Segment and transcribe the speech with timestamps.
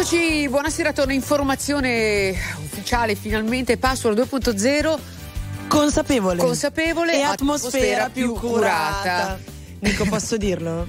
[0.00, 4.98] Eccoci, buonasera, torna informazione ufficiale finalmente, password 2.0.
[5.68, 6.40] Consapevole.
[6.40, 8.98] Consapevole e atmosfera, atmosfera più curata.
[9.00, 9.38] curata.
[9.80, 10.88] Nico, posso dirlo?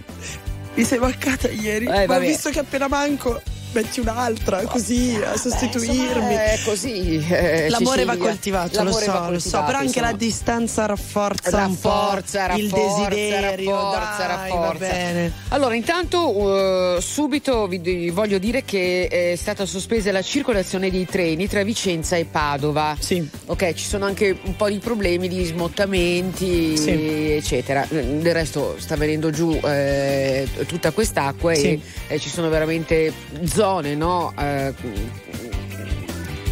[0.76, 3.42] Mi sei mancata ieri, eh, ma visto che appena manco
[3.74, 6.36] metti un'altra così a sostituirmi.
[6.36, 7.26] Beh, insomma, così.
[7.30, 10.12] Eh, L'amore va coltivato, L'amore lo so, coltivato, lo so, però anche insomma.
[10.12, 13.72] la distanza rafforza, rafforza, rafforza il desiderio.
[13.72, 15.32] Rafforza, dai, rafforza.
[15.50, 21.48] Allora, intanto uh, subito vi voglio dire che è stata sospesa la circolazione dei treni
[21.48, 22.96] tra Vicenza e Padova.
[23.00, 23.28] Sì.
[23.46, 27.32] Ok, ci sono anche un po' di problemi di smottamenti, sì.
[27.32, 27.86] eccetera.
[27.90, 31.68] Del resto sta venendo giù eh, tutta quest'acqua sì.
[31.68, 33.14] e eh, ci sono veramente
[33.46, 34.34] zone zone, no?
[34.40, 34.74] Eh,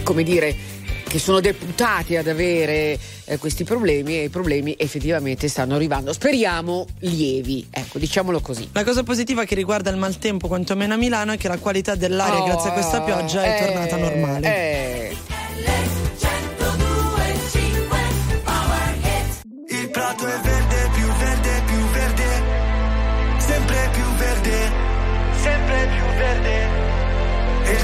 [0.04, 0.56] come dire,
[1.08, 6.14] che sono deputati ad avere eh, questi problemi e i problemi effettivamente stanno arrivando.
[6.14, 8.70] Speriamo lievi, ecco, diciamolo così.
[8.74, 12.42] La cosa positiva che riguarda il maltempo, quantomeno a Milano, è che la qualità dell'aria,
[12.42, 14.56] oh, grazie a questa pioggia, è eh, tornata normale.
[14.56, 16.09] Eh.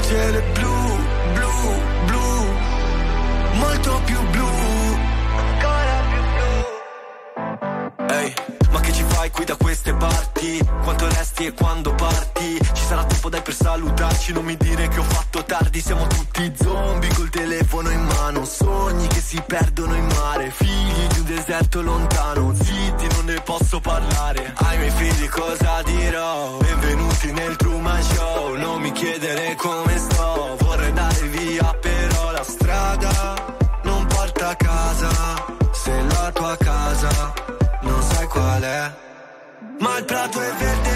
[0.06, 0.96] Cielo è blu,
[1.32, 1.50] blu,
[2.04, 2.44] blu,
[3.54, 4.48] molto più blu,
[5.36, 6.54] ancora più blu.
[8.14, 8.34] Ehi, hey,
[8.70, 10.68] ma che ci fai qui da queste parti?
[10.82, 12.58] Quanto resti e quando parti?
[12.72, 16.52] Ci sarà tempo dai per salutarci, non mi dire che ho fatto tardi, siamo tutti
[16.62, 21.82] zombie col telefono in mano, sogni che si perdono in mare, figli di un deserto
[21.82, 26.65] lontano, zitti non ne posso parlare, ai miei figli cosa dirò?
[27.16, 33.34] Benvenuti nel Truman Show, non mi chiedere come sto, vorrei andare via però la strada
[33.84, 35.10] non porta a casa,
[35.72, 37.32] se la tua casa
[37.80, 38.92] non sai qual è.
[39.78, 40.95] Ma il prato è verde,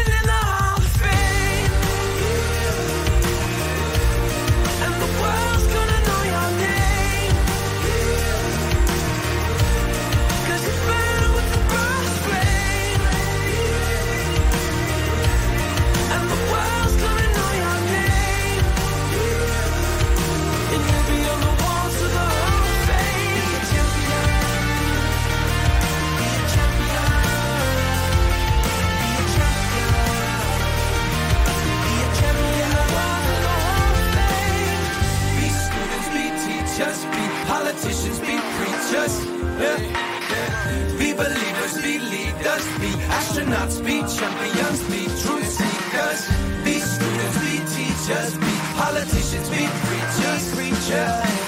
[43.21, 46.21] astronauts, be champions, be truth seekers,
[46.63, 51.41] be students, be teachers, be politicians, be preachers, preachers.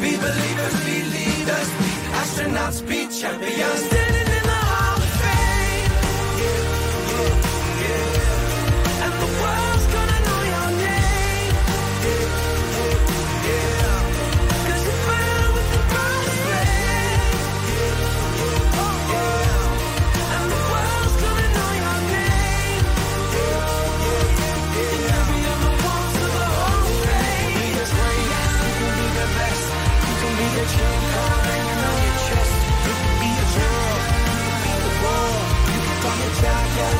[0.00, 1.90] Be believers, be leaders, be
[2.20, 3.80] astronauts, be champions.
[3.86, 4.54] Standing in the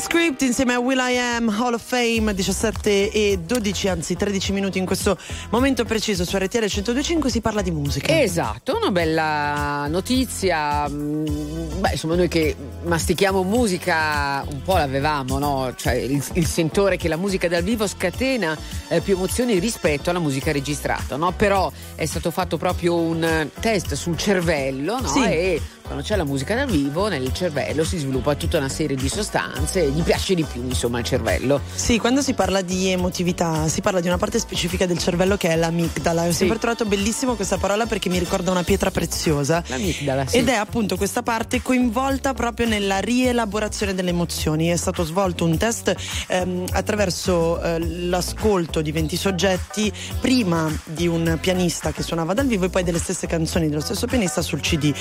[0.00, 4.78] Script insieme a Will I Am Hall of Fame 17 e 12 anzi 13 minuti
[4.78, 5.16] in questo
[5.50, 11.90] momento preciso su RTL 1025 si parla di musica esatto una bella notizia mm, beh
[11.92, 15.74] insomma noi che mastichiamo musica un po' l'avevamo no?
[15.76, 18.56] cioè il, il sentore che la musica dal vivo scatena
[18.88, 21.32] eh, più emozioni rispetto alla musica registrata no?
[21.32, 25.08] però è stato fatto proprio un test sul cervello no?
[25.08, 25.24] sì.
[25.24, 29.08] e quando c'è la musica dal vivo nel cervello si sviluppa tutta una serie di
[29.08, 31.60] sostanze, gli piace di più insomma il cervello.
[31.74, 35.48] Sì, quando si parla di emotività si parla di una parte specifica del cervello che
[35.50, 36.26] è l'amigdala.
[36.26, 39.62] Ho sempre trovato bellissimo questa parola perché mi ricorda una pietra preziosa.
[39.66, 40.38] L'amigdala, sì.
[40.38, 44.68] Ed è appunto questa parte coinvolta proprio nella rielaborazione delle emozioni.
[44.68, 45.94] È stato svolto un test
[46.28, 52.64] ehm, attraverso eh, l'ascolto di 20 soggetti, prima di un pianista che suonava dal vivo
[52.64, 54.92] e poi delle stesse canzoni dello stesso pianista sul CD.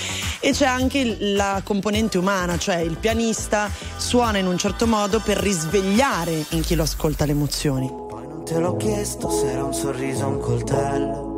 [0.41, 5.37] E c'è anche la componente umana, cioè il pianista suona in un certo modo per
[5.37, 7.87] risvegliare in chi lo ascolta le emozioni.
[7.87, 11.31] Poi non te l'ho chiesto se era un sorriso o un coltello.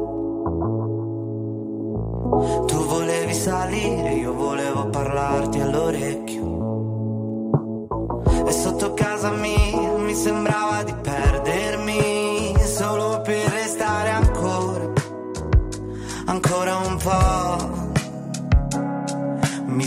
[2.65, 6.43] Tu volevi salire, io volevo parlarti all'orecchio.
[8.47, 12.14] E sotto casa mia mi sembrava di perdermi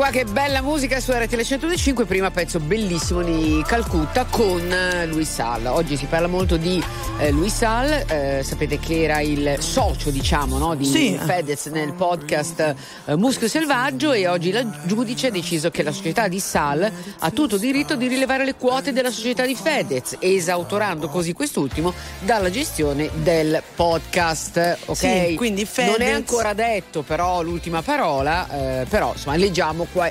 [0.00, 5.30] Qua che bella musica su RTL 105, prima pezzo bellissimo di Calcutta con eh, Luis
[5.30, 5.66] Sal.
[5.66, 6.82] Oggi si parla molto di
[7.18, 11.20] eh, Luis Sal, eh, sapete che era il socio diciamo no, di sì.
[11.22, 16.28] Fedez nel podcast eh, Muschio Selvaggio e oggi la giudice ha deciso che la società
[16.28, 21.34] di Sal ha tutto diritto di rilevare le quote della società di Fedez, esautorando così
[21.34, 24.78] quest'ultimo dalla gestione del podcast.
[24.86, 24.96] Ok?
[24.96, 25.98] Sì, quindi Fedez...
[25.98, 28.48] Non è ancora detto però l'ultima parola,
[28.80, 30.10] eh, però insomma leggiamo qua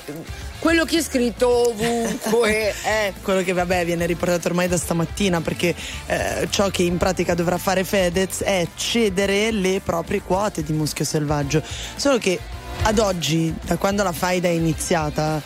[0.60, 5.74] quello che è scritto ovunque è quello che vabbè viene riportato ormai da stamattina perché
[6.08, 11.06] eh, ciò che in pratica dovrà fare Fedez è cedere le proprie quote di muschio
[11.06, 11.64] selvaggio
[11.96, 12.40] solo che
[12.84, 15.42] ad oggi da quando la faida è iniziata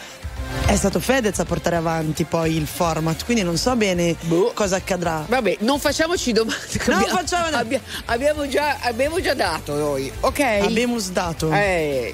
[0.65, 4.51] è stato Fedez a portare avanti poi il format, quindi non so bene boh.
[4.53, 5.25] cosa accadrà.
[5.27, 6.79] Vabbè, non facciamoci domande.
[6.85, 7.57] Non abbiamo, facciamo...
[7.57, 10.39] abbia, abbiamo, già, abbiamo già dato noi, ok?
[10.61, 11.51] Abbiamo dato.
[11.51, 12.13] Eh.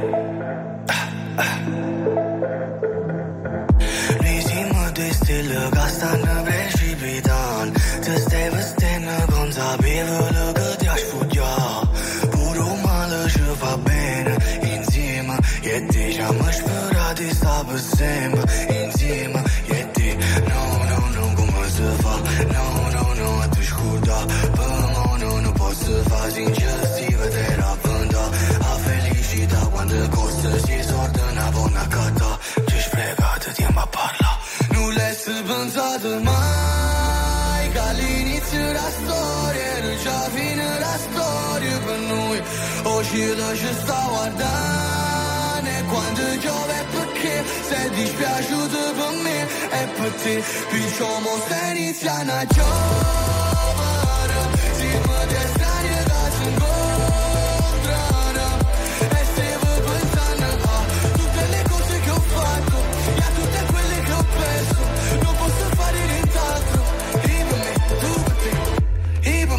[36.09, 42.41] Mai Che all'inizio la storia era già fine la storia per noi
[42.83, 50.11] Uscita ci sta guardando E quando piove è perché sei dispiaciuto per me E per
[50.21, 53.50] te Perciò mo stai iniziando a giovere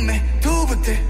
[0.03, 1.01] Per me, tu per te?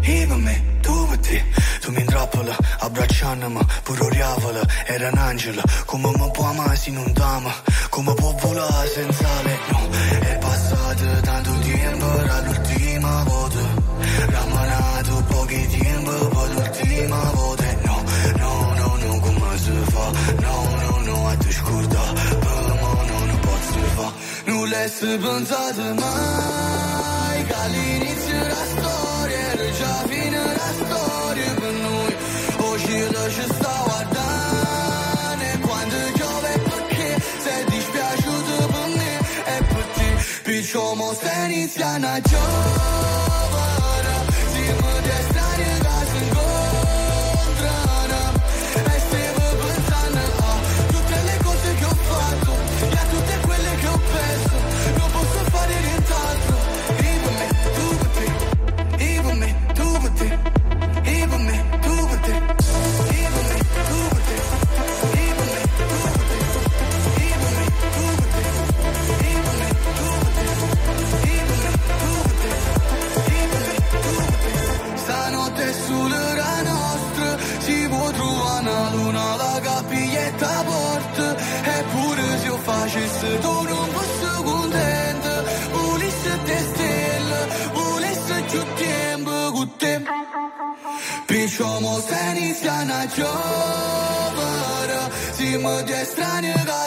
[0.00, 1.44] E per me, tu per te?
[1.80, 5.62] Tu mi intrappola, abbracciandomi Pure oriavola, era un angelo.
[5.84, 7.54] Come mi può amare se non t'ama
[7.90, 13.58] Come può volare senza lei No, è passato tanto tempo Era l'ultima volta.
[14.26, 17.64] Rammanato pochi tempo Poi l'ultima volta.
[17.84, 18.02] No,
[18.36, 20.10] no, no, no, come si fa?
[20.40, 24.12] No, no, no, a te scorda Per me no, non posso fa
[24.46, 26.63] Non l'hai pensato mai
[40.74, 42.36] Somos Fenicia Nacho.
[93.14, 95.02] giovara.
[95.36, 96.86] Si mă de strane, dar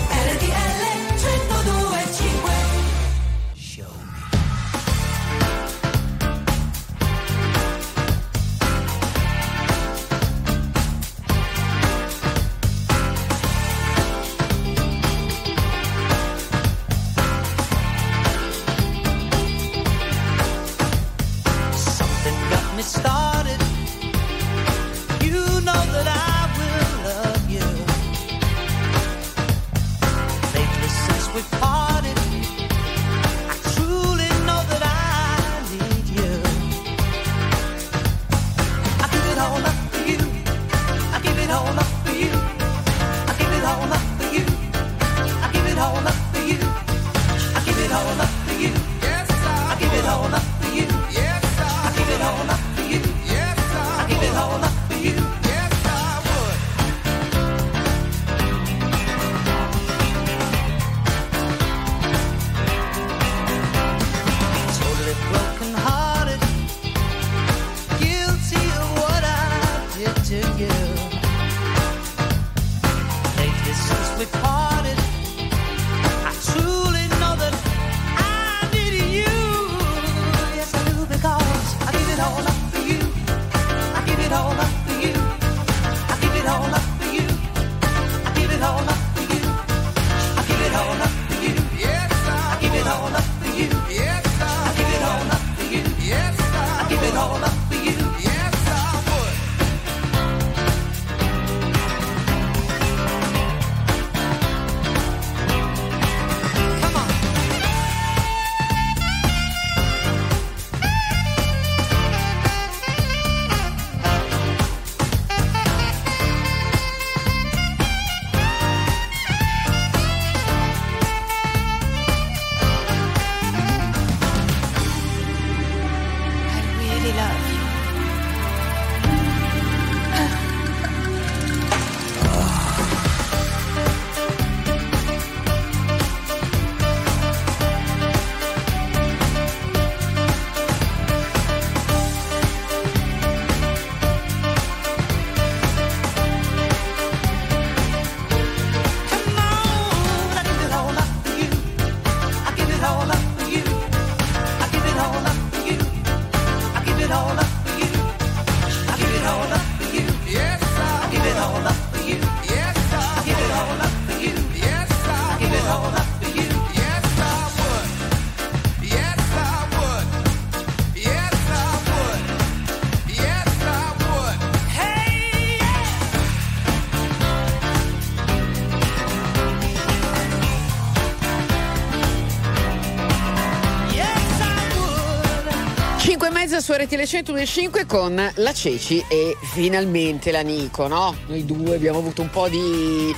[186.71, 191.13] Su RTL 125 con la Ceci e finalmente la Nico, no?
[191.27, 193.13] Noi due abbiamo avuto un po' di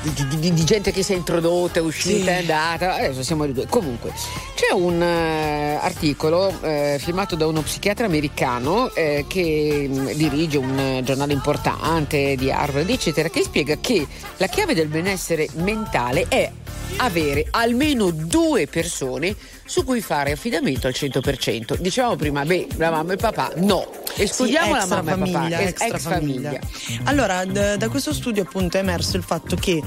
[0.00, 2.28] di, di, di, gente che si è introdotta, è uscita, sì.
[2.28, 2.94] è andata.
[2.94, 3.66] Adesso siamo due.
[3.68, 4.12] Comunque,
[4.54, 11.00] c'è un uh, articolo uh, firmato da uno psichiatra americano uh, che um, dirige un
[11.04, 14.06] giornale importante di Harvard, eccetera, che spiega che
[14.36, 16.50] la chiave del benessere mentale è
[16.96, 19.34] avere almeno due persone
[19.68, 21.76] su cui fare affidamento al 100%.
[21.78, 23.86] Dicevamo prima, beh, la mamma e il papà, no.
[24.16, 26.58] Escludiamo sì, la mamma famiglia, e papà, ex, famiglia.
[26.58, 26.60] famiglia.
[27.04, 29.82] Allora, d- da questo studio appunto è emerso il fatto che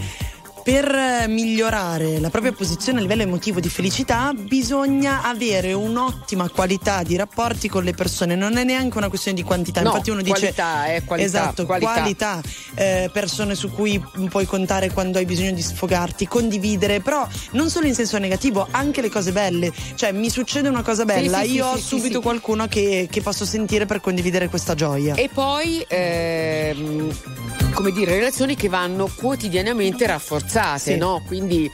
[0.63, 7.15] per migliorare la propria posizione a livello emotivo di felicità bisogna avere un'ottima qualità di
[7.15, 10.39] rapporti con le persone, non è neanche una questione di quantità, no, infatti uno dice
[10.39, 12.41] qualità, eh, qualità, esatto, qualità, qualità
[12.75, 17.87] eh, persone su cui puoi contare quando hai bisogno di sfogarti, condividere, però non solo
[17.87, 21.65] in senso negativo, anche le cose belle, cioè mi succede una cosa bella, sì, io
[21.65, 25.15] sì, ho sì, subito qualcuno che, che, posso sentire per condividere questa gioia.
[25.15, 27.13] E poi ehm,
[27.73, 30.50] come dire, relazioni che vanno quotidianamente rafforzate,
[30.97, 31.21] no?
[31.25, 31.71] Quindi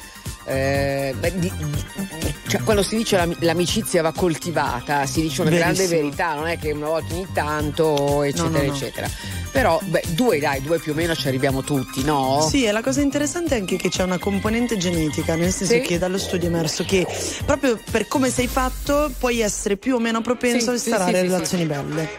[0.49, 5.73] eh, beh, di, di, cioè, quando si dice l'amicizia va coltivata, si dice una Verissimo.
[5.75, 8.73] grande verità, non è che una volta ogni tanto, eccetera, no, no, no.
[8.73, 9.09] eccetera.
[9.51, 12.47] Però, beh, due dai, due più o meno ci arriviamo tutti, no?
[12.49, 15.81] Sì, e la cosa interessante è anche che c'è una componente genetica, nel senso sì.
[15.81, 17.05] che dallo studio è emerso che
[17.45, 21.23] proprio per come sei fatto puoi essere più o meno propenso sì, a instaurare sì,
[21.23, 22.09] relazioni belle.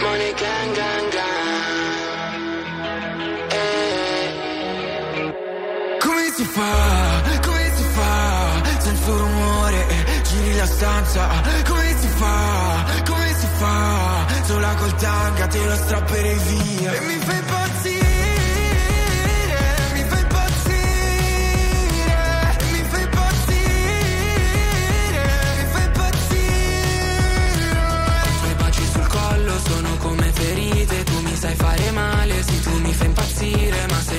[0.00, 1.37] Money gang gang si
[6.58, 7.40] fa?
[7.46, 8.80] Come si fa?
[8.80, 9.86] Senza rumore
[10.28, 11.28] giri la stanza
[11.68, 12.84] Come si fa?
[13.06, 14.26] Come si fa?
[14.44, 18.06] Sola col tanga te lo strapperei via E mi fai impazzire
[19.90, 20.26] fai fai fai
[29.60, 32.92] sono come ferite Tu mi sai fare male, sì tu mi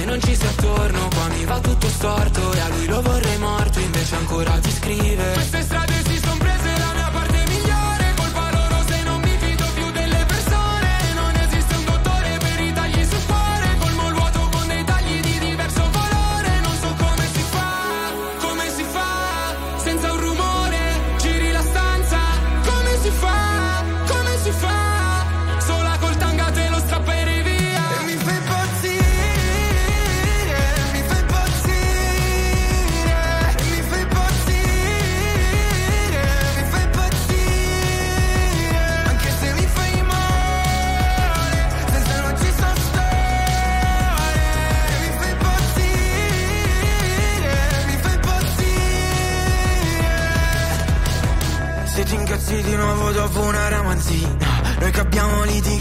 [0.09, 3.79] non ci sei attorno qua mi va tutto storto E a lui lo vorrei morto
[3.79, 5.33] invece ancora ti scrive.
[5.33, 5.88] Queste strade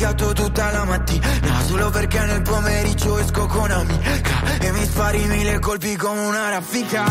[0.09, 1.27] litigato tutta la mattina.
[1.67, 7.05] Solo perché nel pomeriggio esco con amica E mi spari mille colpi come una raffica.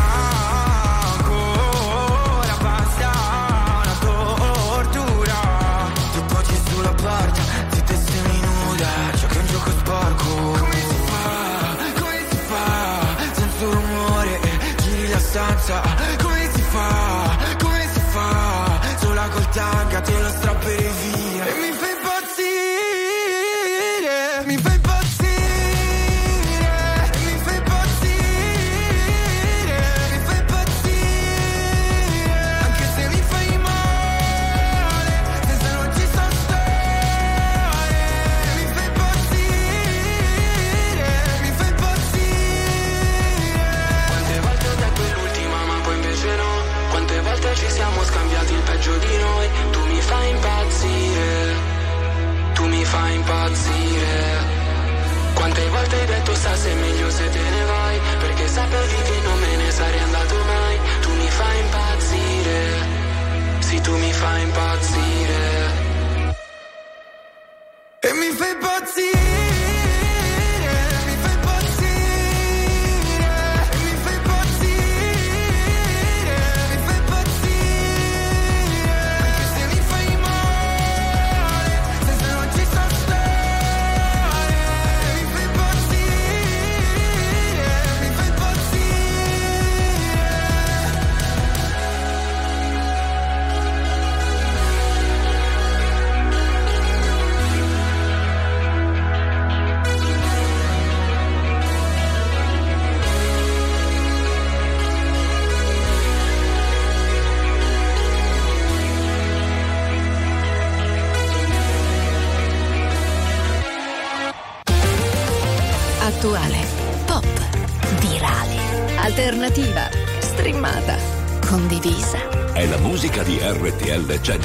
[1.13, 3.11] Ancora basta
[3.83, 5.35] una tortura.
[6.13, 10.33] Tu poggi sulla porta, zitta e semi nuda è un gioco sporco.
[10.59, 13.05] Come si fa, come si fa?
[13.33, 14.39] Senza rumore
[14.81, 15.81] giri la stanza.
[16.21, 18.79] Come si fa, come si fa?
[18.99, 21.26] Sola col tanga te lo strapperei via
[63.87, 65.26] tu mi fai impazzire.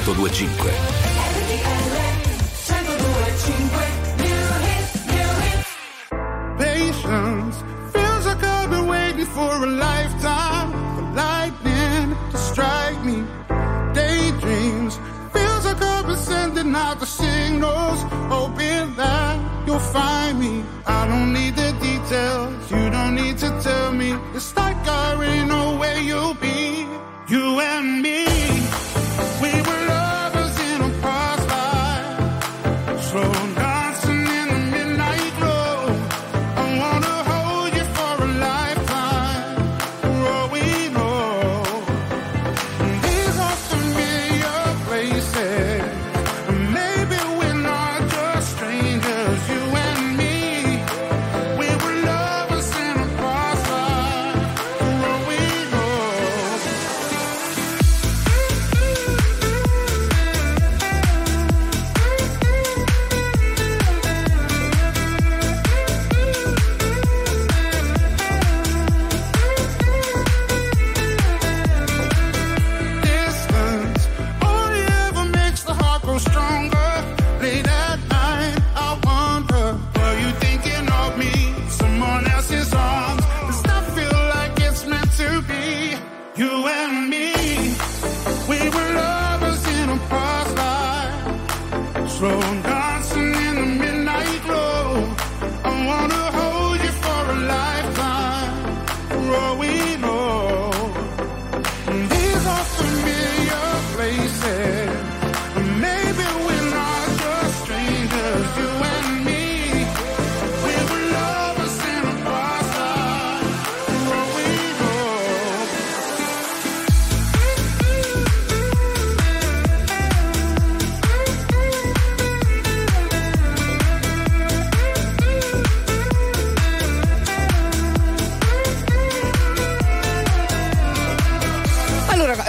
[0.05, 0.92] 825.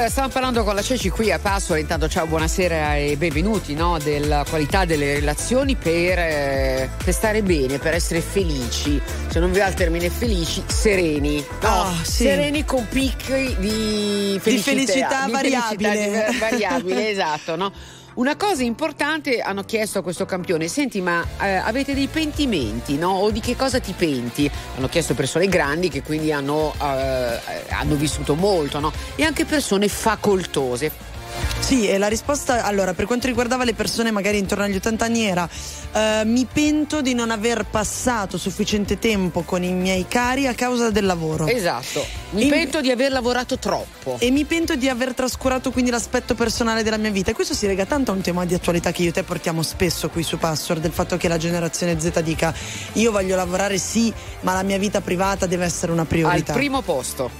[0.06, 4.44] Stiamo parlando con la Ceci qui a Pasqua, intanto ciao, buonasera e benvenuti no, della
[4.48, 9.66] qualità delle relazioni per, eh, per, stare bene, per essere felici, se non vi va
[9.66, 11.68] il termine felici, sereni, no?
[11.68, 12.24] oh, sì.
[12.24, 17.72] sereni con picchi di felicità, di felicità di variabile, felicità variabile esatto, no?
[18.14, 23.10] Una cosa importante hanno chiesto a questo campione, senti ma eh, avete dei pentimenti, no?
[23.10, 24.48] O di che cosa ti penti?
[24.76, 28.92] Hanno chiesto persone grandi che quindi hanno, eh, hanno vissuto molto, no?
[29.16, 31.13] E anche persone facoltose.
[31.58, 35.24] Sì, e la risposta, allora, per quanto riguardava le persone magari intorno agli 80 anni
[35.24, 35.48] era
[35.92, 40.90] eh, mi pento di non aver passato sufficiente tempo con i miei cari a causa
[40.90, 41.46] del lavoro.
[41.46, 42.50] Esatto, mi In...
[42.50, 44.16] pento di aver lavorato troppo.
[44.18, 47.30] E mi pento di aver trascurato quindi l'aspetto personale della mia vita.
[47.30, 49.62] E questo si lega tanto a un tema di attualità che io e te portiamo
[49.62, 52.52] spesso qui su Password, del fatto che la generazione Z dica
[52.94, 56.52] io voglio lavorare sì, ma la mia vita privata deve essere una priorità.
[56.52, 57.30] Al primo posto.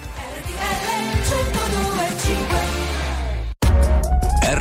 [0.54, 1.63] RTL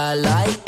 [0.00, 0.67] I like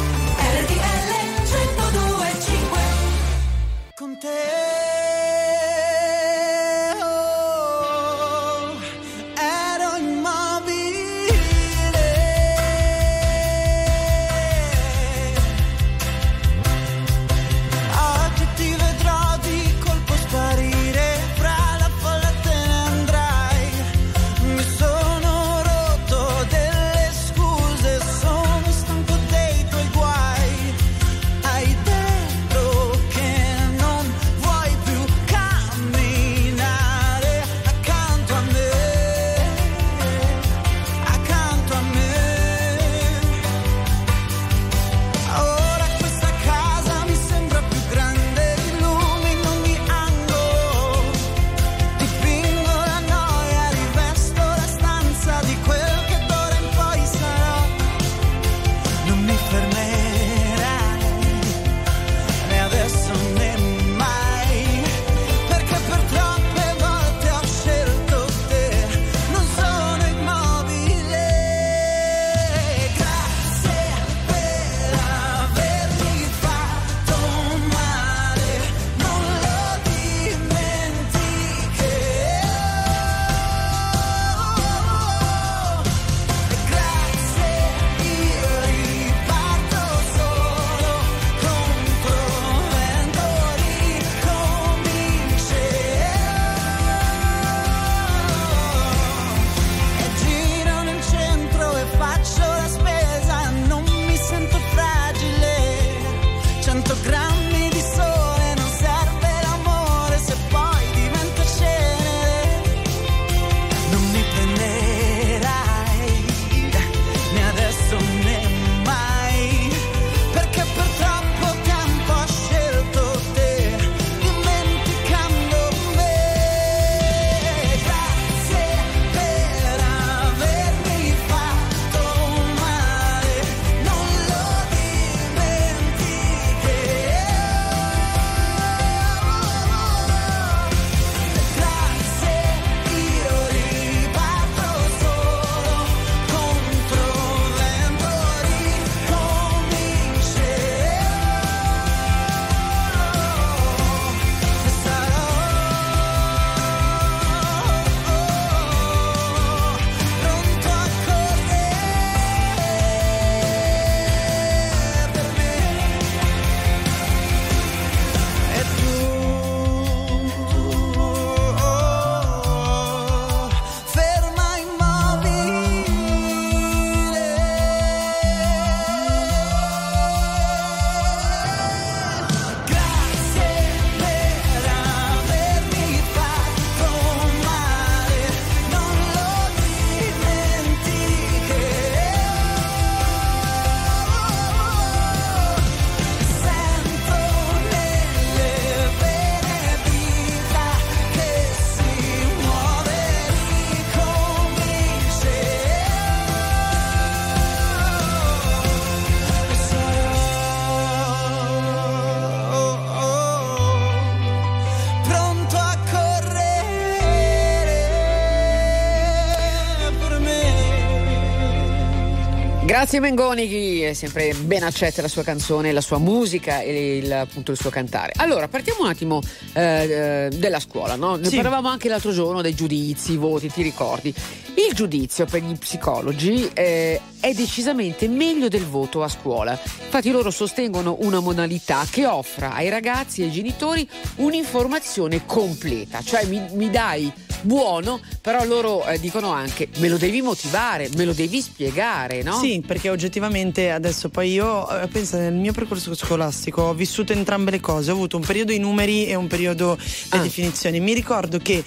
[222.91, 227.09] Grazie Mengoni, che è sempre ben accetta la sua canzone, la sua musica e il,
[227.09, 228.11] appunto il suo cantare.
[228.17, 229.21] Allora, partiamo un attimo
[229.53, 231.15] eh, eh, della scuola, no?
[231.15, 231.35] Ne Sì.
[231.37, 234.13] parlavamo anche l'altro giorno dei giudizi, i voti, ti ricordi?
[234.55, 239.51] Il giudizio per gli psicologi eh, è decisamente meglio del voto a scuola.
[239.53, 243.87] Infatti loro sostengono una modalità che offra ai ragazzi e ai genitori
[244.17, 247.09] un'informazione completa, cioè mi, mi dai
[247.41, 252.37] buono, però loro eh, dicono anche me lo devi motivare, me lo devi spiegare, no?
[252.39, 257.51] Sì, perché oggettivamente adesso poi io eh, penso nel mio percorso scolastico ho vissuto entrambe
[257.51, 259.77] le cose, ho avuto un periodo i numeri e un periodo
[260.11, 260.21] le Ah.
[260.21, 260.79] definizioni.
[260.79, 261.63] Mi ricordo che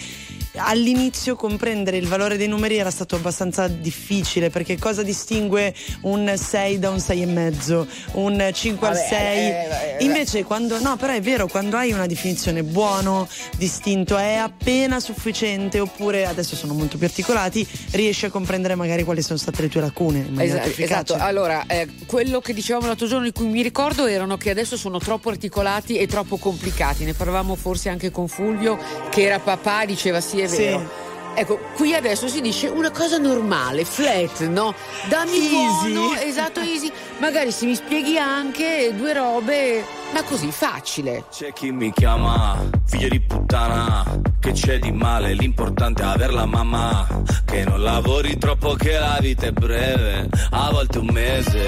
[0.57, 6.79] all'inizio comprendere il valore dei numeri era stato abbastanza difficile perché cosa distingue un 6
[6.79, 9.19] da un 6,5, un 5 al 6?
[9.19, 14.17] Eh, eh, eh, Invece quando no, però è vero, quando hai una definizione buono, distinto,
[14.17, 19.39] è appena sufficiente oppure adesso sono molto più articolati, riesci a comprendere magari quali sono
[19.39, 20.29] state le tue lacune.
[20.39, 21.15] Esatto, esatto.
[21.15, 24.99] allora eh, quello che dicevamo l'altro giorno di cui mi ricordo erano che adesso sono
[24.99, 28.79] troppo articolati e troppo complicati, ne parlavamo forse anche con Fulvio
[29.11, 30.79] che era papà, diceva sì è vero.
[30.79, 31.05] Sì.
[31.37, 34.73] Ecco, qui adesso si dice una cosa normale, flat, no?
[35.09, 35.93] Dammi easy.
[35.93, 36.93] buono, esatto, easy.
[37.19, 41.25] Magari se mi spieghi anche due robe, ma così, facile.
[41.33, 44.05] C'è chi mi chiama figlio di puttana,
[44.39, 47.05] che c'è di male, l'importante è aver la mamma,
[47.45, 51.67] che non lavori troppo, che la vita è breve, a volte un mese.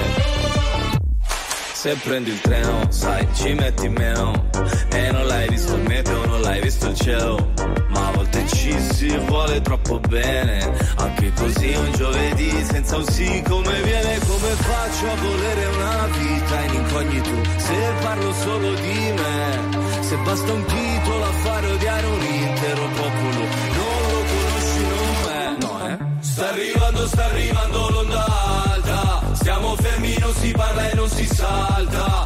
[1.72, 4.48] Se prendi il treno, sai, ci metti meno.
[4.92, 7.75] E non l'hai visto il meteo, non l'hai visto il cielo.
[8.46, 10.72] Ci si vuole troppo bene.
[10.96, 14.18] Anche così un giovedì senza un sì come viene.
[14.18, 17.30] Come faccio a volere una vita in incognito?
[17.56, 20.02] Se parlo solo di me.
[20.02, 23.44] Se basta un titolo a fare odiare un intero popolo.
[23.76, 25.56] Non lo conosci, non me.
[25.60, 25.96] No, eh?
[26.20, 28.36] Sta arrivando, sta arrivando l'onda
[29.46, 32.25] siamo fermi, non si parla e non si salta.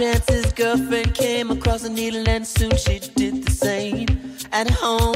[0.00, 4.06] His girlfriend came across a needle and soon she did the same.
[4.50, 5.09] At home,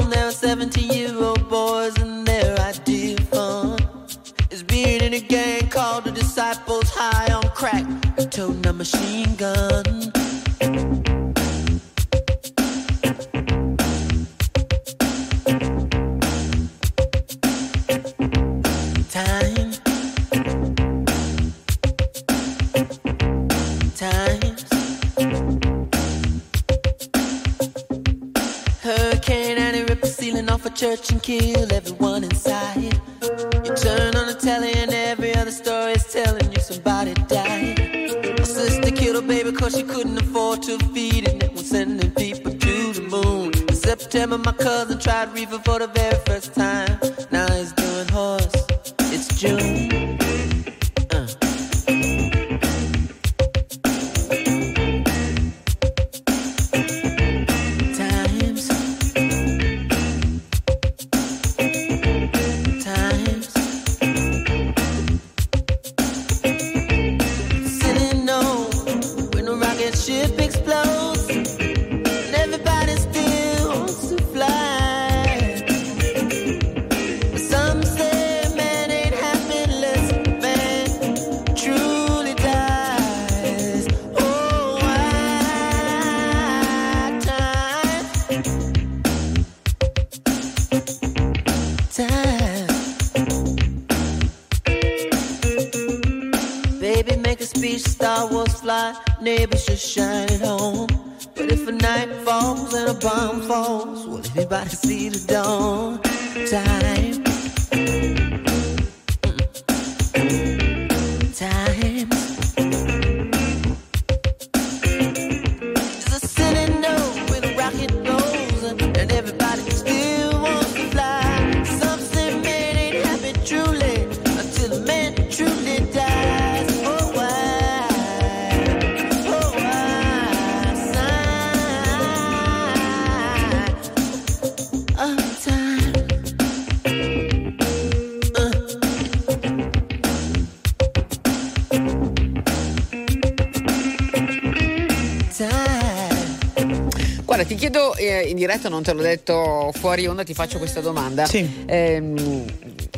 [148.45, 151.25] diretta, non te l'ho detto fuori onda, ti faccio questa domanda.
[151.25, 151.63] Sì.
[151.65, 152.45] Ehm,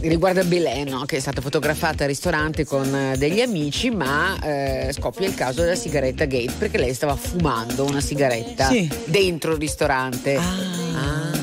[0.02, 1.06] riguarda Belen, no?
[1.06, 5.62] che è stata fotografata al ristorante con eh, degli amici, ma eh, scoppia il caso
[5.62, 8.90] della sigaretta gate perché lei stava fumando una sigaretta sì.
[9.06, 10.36] dentro il ristorante.
[10.36, 10.42] Ah.
[10.42, 11.38] ah.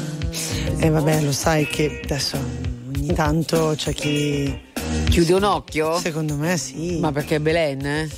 [0.78, 2.38] E eh, vabbè, lo sai che adesso
[2.94, 4.72] ogni tanto c'è chi.
[5.08, 5.98] Chiude un occhio?
[5.98, 6.98] Secondo me sì.
[6.98, 7.86] Ma perché Belen?
[7.86, 8.08] Eh?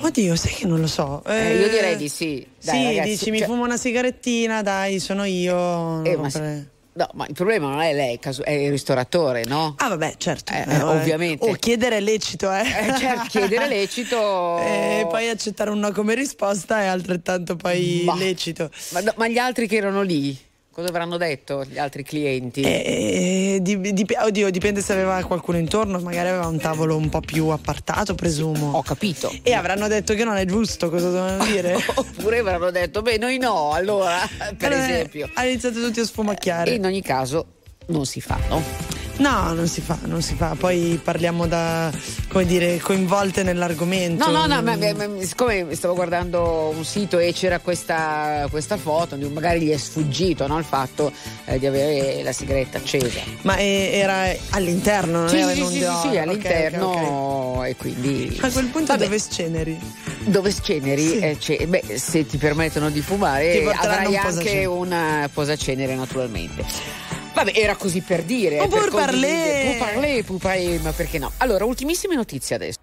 [0.00, 1.22] Oddio, sai che non lo so.
[1.24, 2.46] Eh, io direi di sì.
[2.62, 3.30] Dai, sì, ragazzi, dici cioè...
[3.30, 6.04] mi fumo una sigarettina, dai, sono io.
[6.04, 6.76] Eh, ma sì.
[6.98, 9.76] No, ma il problema non è lei, è il ristoratore, no?
[9.78, 10.52] Ah, vabbè, certo.
[10.52, 11.48] Eh, eh, ovviamente.
[11.48, 12.62] O chiedere lecito, eh.
[12.62, 14.58] eh certo, chiedere lecito.
[14.58, 18.68] E poi accettare un no come risposta è altrettanto poi ma, lecito.
[18.90, 20.36] Ma, ma gli altri che erano lì?
[20.78, 22.60] Cosa avranno detto gli altri clienti?
[22.60, 27.48] Eh, dip- oddio, dipende se aveva qualcuno intorno, magari aveva un tavolo un po' più
[27.48, 28.76] appartato, presumo.
[28.76, 29.28] Ho capito.
[29.42, 31.74] E avranno detto che non è giusto, cosa dovevano dire?
[31.96, 34.18] Oppure avranno detto, beh, noi no, allora,
[34.56, 35.28] per allora, esempio.
[35.34, 36.70] Ha iniziato tutti a sfumacchiare.
[36.70, 37.54] E in ogni caso
[37.86, 39.07] non si fanno.
[39.18, 40.54] No, non si fa, non si fa.
[40.56, 41.90] Poi parliamo da,
[42.28, 44.30] come dire, coinvolte nell'argomento.
[44.30, 49.16] No, no, no, ma, ma, siccome stavo guardando un sito e c'era questa, questa foto,
[49.32, 51.12] magari gli è sfuggito no, il fatto
[51.46, 53.20] eh, di avere la sigaretta accesa.
[53.42, 57.04] Ma è, era all'interno, non sì, era sì, in un sì, sì, sì, all'interno okay,
[57.04, 57.70] okay.
[57.70, 58.38] e quindi...
[58.40, 59.04] A quel punto Vabbè.
[59.04, 59.80] dove sceneri?
[60.26, 61.36] Dove sceneri?
[61.40, 61.56] Sì.
[61.56, 67.07] Eh, beh, se ti permettono di fumare avrai un anche una posacenere naturalmente.
[67.38, 68.58] Vabbè, era così per dire.
[68.58, 69.76] Oh, per parler.
[69.76, 71.30] Pur parler, pur parler, ma perché no?
[71.36, 72.78] Allora, ultimissime notizie adesso.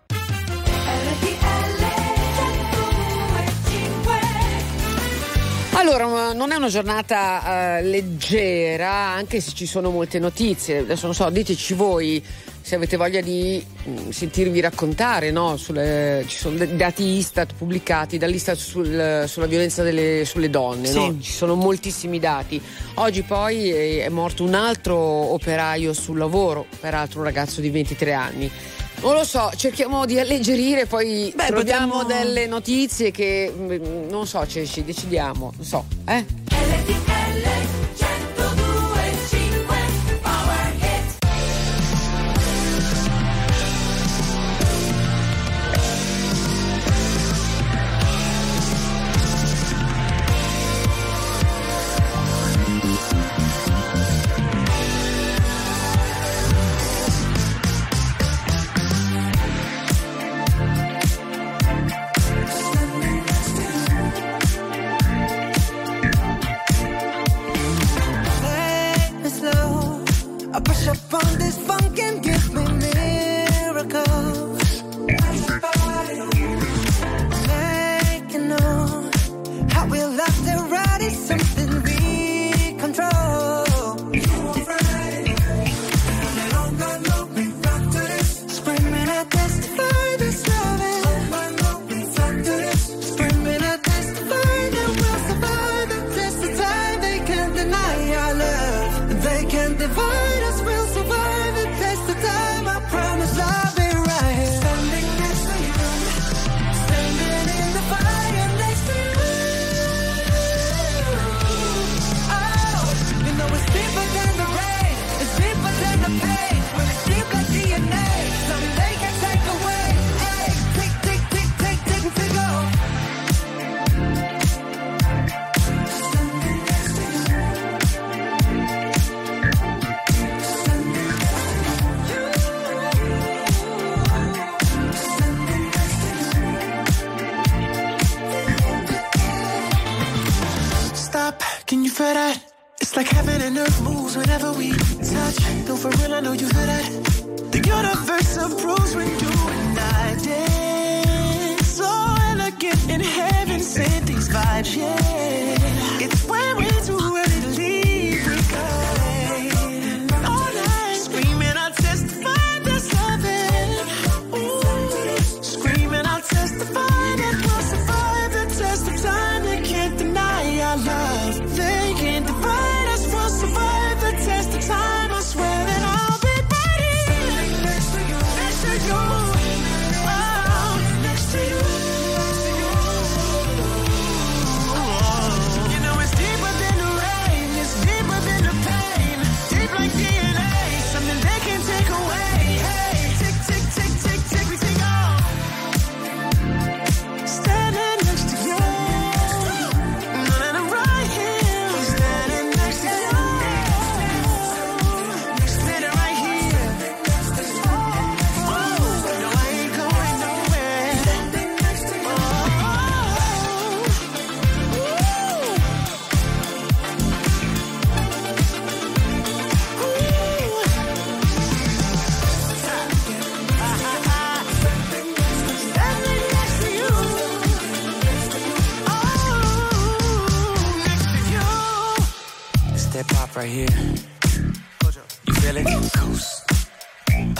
[5.74, 10.78] Allora, non è una giornata uh, leggera, anche se ci sono molte notizie.
[10.78, 12.24] Adesso non so, diteci voi
[12.66, 15.56] se avete voglia di mh, mm, sentirvi raccontare, no?
[15.56, 20.98] Sulle, ci sono dati Istat pubblicati dall'Istat sul, sulla violenza delle, sulle donne, sì.
[20.98, 21.18] no?
[21.22, 22.60] ci sono moltissimi dati.
[22.96, 28.14] Oggi poi è, è morto un altro operaio sul lavoro, peraltro un ragazzo di 23
[28.14, 28.52] anni.
[29.02, 32.24] Non lo so, cerchiamo di alleggerire, poi Beh, troviamo potremmo...
[32.24, 36.26] delle notizie che mm, non so, ci, ci decidiamo, non so, eh?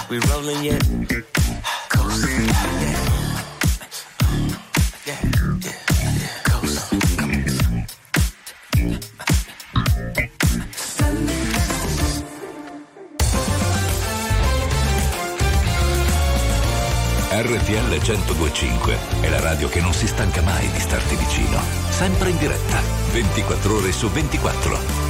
[0.08, 0.84] We rolling yet?
[1.90, 2.28] Coast.
[2.28, 2.92] Yeah.
[5.06, 5.20] Yeah.
[5.64, 5.74] Yeah.
[6.44, 6.94] Coast.
[17.32, 21.60] RTL 1025 è la radio che non si stanca mai di starti vicino.
[21.90, 22.80] Sempre in diretta,
[23.12, 25.05] 24 ore su 24.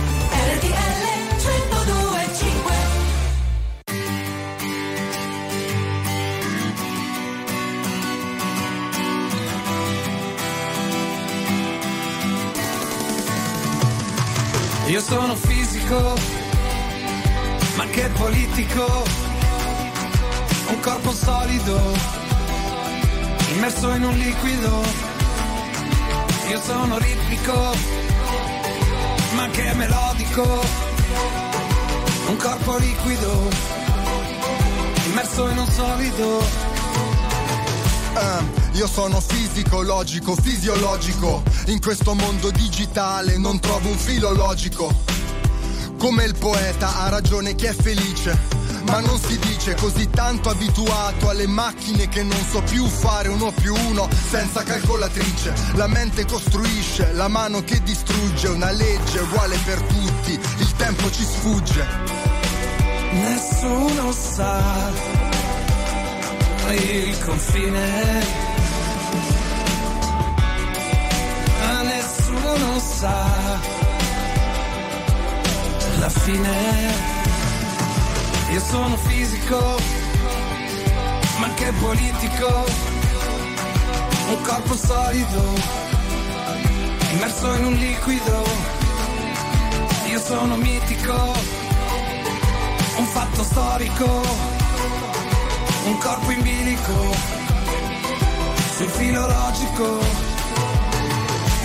[14.95, 16.13] Io sono fisico,
[17.75, 19.03] ma che politico.
[20.69, 21.77] Un corpo solido,
[23.55, 24.83] immerso in un liquido.
[26.47, 27.75] Io sono ritmico,
[29.35, 30.63] ma che melodico.
[32.29, 33.49] Un corpo liquido,
[35.07, 36.47] immerso in un solido.
[38.13, 41.43] Ah, io sono fisico, logico, fisiologico.
[41.67, 44.93] In questo mondo digitale non trovo un filo logico.
[45.97, 48.37] Come il poeta ha ragione chi è felice.
[48.87, 53.51] Ma non si dice così tanto abituato alle macchine che non so più fare uno
[53.51, 55.53] più uno senza calcolatrice.
[55.75, 61.23] La mente costruisce, la mano che distrugge, una legge uguale per tutti, il tempo ci
[61.23, 61.87] sfugge.
[63.11, 64.91] Nessuno sa
[66.71, 68.44] il confine.
[72.85, 73.25] Sa
[75.99, 76.93] la fine.
[78.51, 79.77] Io sono fisico,
[81.39, 82.63] ma che politico.
[84.27, 85.43] Un corpo solido,
[87.11, 88.43] immerso in un liquido.
[90.07, 91.33] Io sono mitico,
[92.97, 94.53] un fatto storico
[95.85, 97.15] un corpo in bilico
[98.75, 100.34] sul filo logico.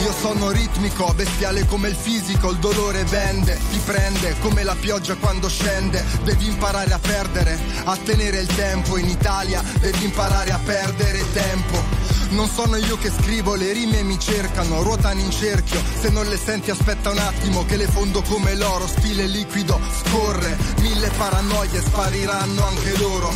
[0.00, 5.14] Io sono ritmico, bestiale come il fisico, il dolore vende, ti prende come la pioggia
[5.16, 10.60] quando scende, devi imparare a perdere, a tenere il tempo, in Italia devi imparare a
[10.64, 11.82] perdere tempo.
[12.30, 16.38] Non sono io che scrivo, le rime mi cercano, ruotano in cerchio, se non le
[16.38, 22.66] senti aspetta un attimo che le fondo come l'oro, stile liquido, scorre, mille paranoie spariranno
[22.66, 23.34] anche loro.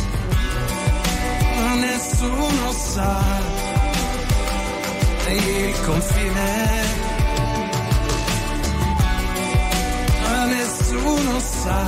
[1.75, 3.64] Nessuno sa
[5.31, 6.83] il confine.
[10.21, 11.83] Ma nessuno sa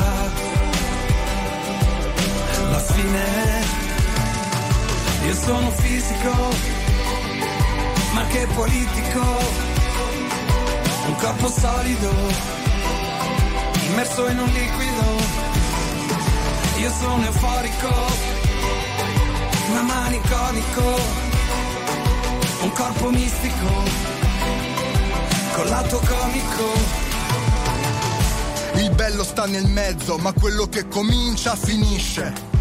[2.71, 3.25] la fine.
[5.25, 6.33] Io sono fisico,
[8.13, 9.65] ma che politico.
[11.07, 12.11] Un corpo solido,
[13.87, 15.05] immerso in un liquido.
[16.79, 17.93] Io sono euforico,
[19.71, 21.26] ma maniconico
[22.77, 23.83] corpo mistico,
[25.53, 26.71] con lato comico.
[28.75, 32.56] Il bello sta nel mezzo, ma quello che comincia finisce.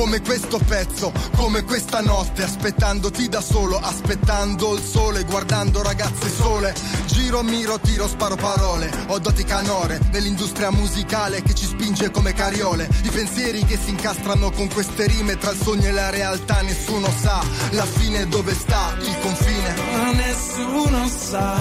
[0.00, 6.74] Come questo pezzo, come questa notte, aspettandoti da solo, aspettando il sole, guardando ragazze sole.
[7.04, 8.90] Giro, miro, tiro, sparo parole.
[9.08, 12.88] Ho doti canore nell'industria musicale che ci spinge come cariole.
[13.02, 17.12] I pensieri che si incastrano con queste rime tra il sogno e la realtà, nessuno
[17.20, 19.74] sa la fine dove sta il confine.
[19.92, 21.56] Ma nessuno sa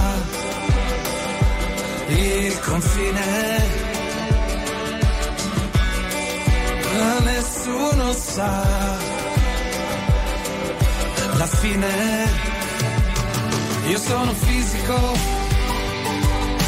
[2.08, 3.89] il confine.
[7.00, 8.64] Nessuno sa
[11.38, 11.88] la fine.
[13.88, 14.98] Io sono fisico,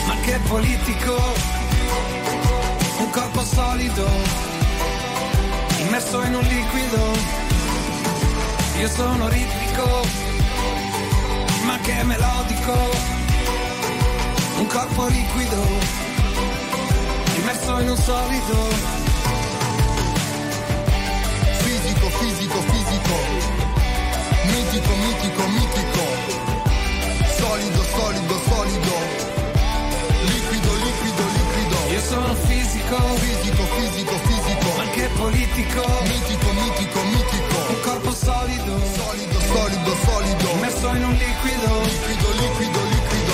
[0.07, 1.15] ma che politico.
[2.99, 4.07] Un corpo solido,
[5.79, 7.03] immerso in un liquido.
[8.79, 10.05] Io sono ritmico,
[11.65, 12.77] ma che melodico.
[14.59, 15.63] Un corpo liquido,
[17.35, 19.00] immerso in un solido.
[24.71, 26.03] Mitico, mitico, mitico.
[27.37, 28.95] Solido, solido, solido.
[30.31, 31.77] Liquido, liquido, liquido.
[31.91, 34.77] Io sono fisico, fisico, fisico, fisico.
[34.77, 35.81] ma che politico.
[36.07, 37.55] Mitico, mitico, mitico.
[37.67, 40.51] Un corpo solido, solido, solido, solido.
[40.55, 41.81] immerso in un liquido.
[41.83, 43.33] Liquido, liquido, liquido.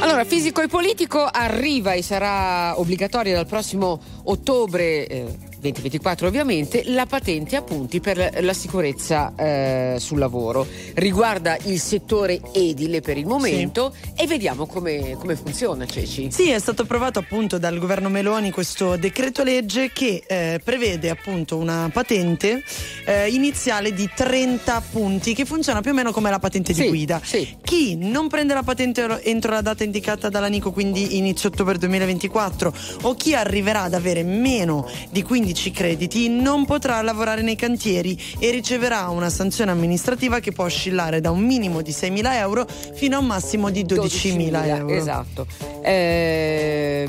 [0.00, 5.06] Allora, fisico e politico arriva e sarà obbligatoria dal prossimo ottobre.
[5.06, 10.66] Eh, 2024 ovviamente, la patente a punti per la sicurezza eh, sul lavoro.
[10.94, 14.22] Riguarda il settore edile per il momento sì.
[14.22, 16.30] e vediamo come, come, funziona Ceci.
[16.30, 21.56] Sì, è stato approvato appunto dal governo Meloni questo decreto legge che eh, prevede appunto
[21.56, 22.62] una patente
[23.06, 26.88] eh, iniziale di 30 punti che funziona più o meno come la patente sì, di
[26.88, 27.20] guida.
[27.22, 27.56] Sì.
[27.62, 33.14] Chi non prende la patente entro la data indicata dall'Anico, quindi inizio ottobre 2024, o
[33.14, 39.08] chi arriverà ad avere meno di 15 crediti non potrà lavorare nei cantieri e riceverà
[39.08, 43.26] una sanzione amministrativa che può oscillare da un minimo di 6.000 euro fino a un
[43.26, 44.94] massimo di 12.000, 12.000 euro.
[44.94, 45.46] Esatto.
[45.82, 47.06] Eh,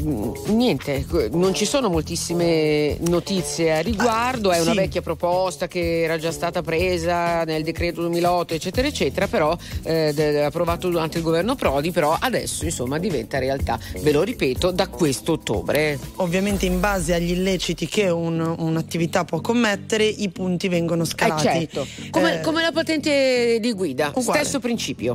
[0.47, 4.77] niente, non ci sono moltissime notizie a riguardo, è una sì.
[4.77, 10.89] vecchia proposta che era già stata presa nel decreto 2008 eccetera eccetera, però eh, approvato
[10.89, 15.97] durante il governo Prodi, però adesso insomma diventa realtà, ve lo ripeto, da questo ottobre.
[16.15, 21.47] Ovviamente in base agli illeciti che un, un'attività può commettere i punti vengono scalati.
[21.47, 24.39] Eh certo, come, eh, come la patente di guida, uguale.
[24.39, 25.13] stesso principio.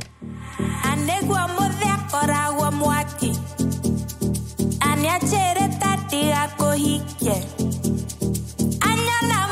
[8.79, 9.51] anyala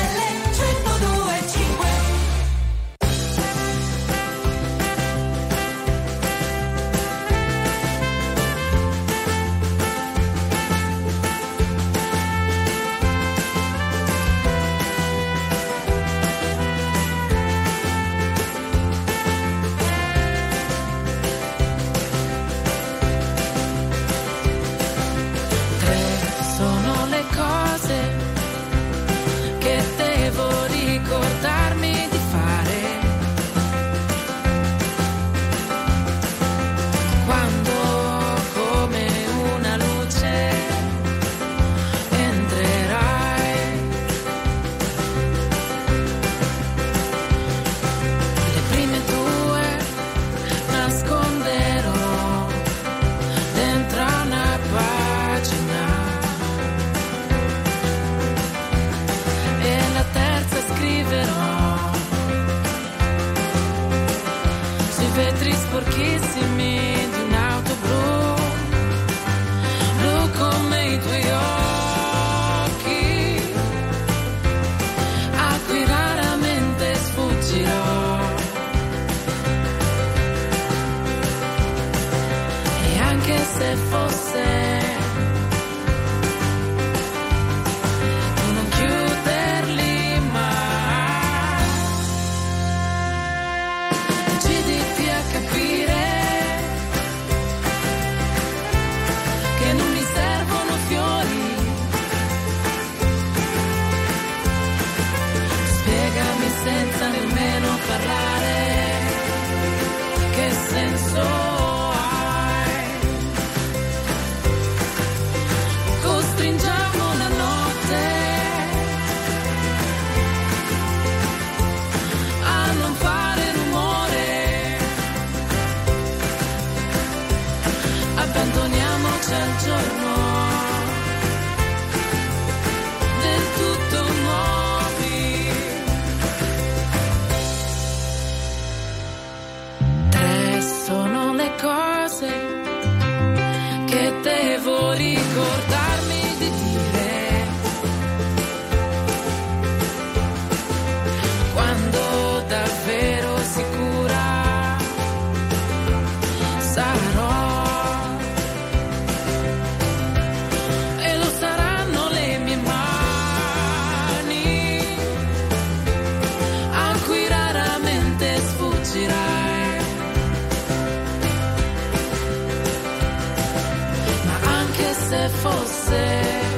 [175.11, 176.50] anche se fosse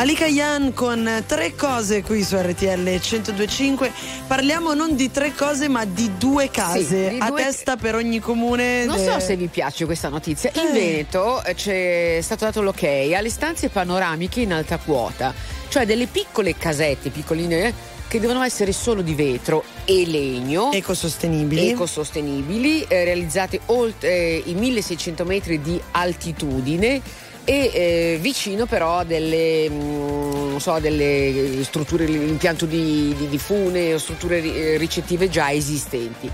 [0.00, 3.92] Malika Yan con tre cose qui su RTL 1025.
[4.26, 8.18] Parliamo non di tre cose, ma di due case di a due- testa per ogni
[8.18, 8.86] comune.
[8.86, 10.52] Non de- so se vi piace questa notizia.
[10.54, 10.72] In Eh.
[10.72, 12.82] Veneto eh, c'è stato dato l'ok
[13.14, 15.34] alle stanze panoramiche in alta quota,
[15.68, 17.74] cioè delle piccole casette, piccoline, eh,
[18.08, 20.72] che devono essere solo di vetro e legno.
[20.72, 21.68] Ecosostenibili.
[21.72, 27.02] Ecosostenibili, eh, realizzate oltre i 1600 metri di altitudine
[27.44, 33.38] e eh, vicino però a delle, mm, non so, delle strutture, l'impianto di, di, di
[33.38, 36.30] fune o strutture eh, ricettive già esistenti.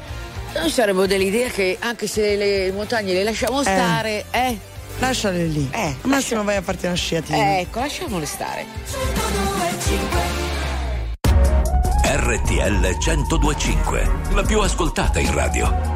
[0.55, 5.69] Noi saremmo dell'idea che anche se le montagne le lasciamo stare, eh, Lasciale lì.
[5.73, 7.59] Eh, Al massimo vai a farti una sciatina.
[7.59, 8.65] ecco, lasciamole stare.
[12.03, 15.96] RTL 1025, la più ascoltata in radio.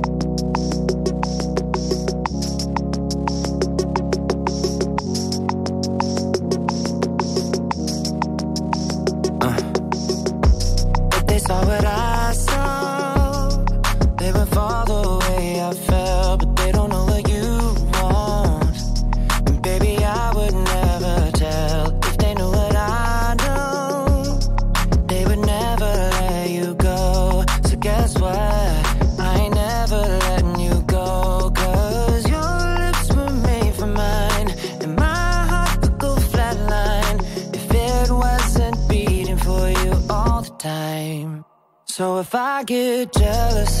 [42.31, 43.80] if I get jealous.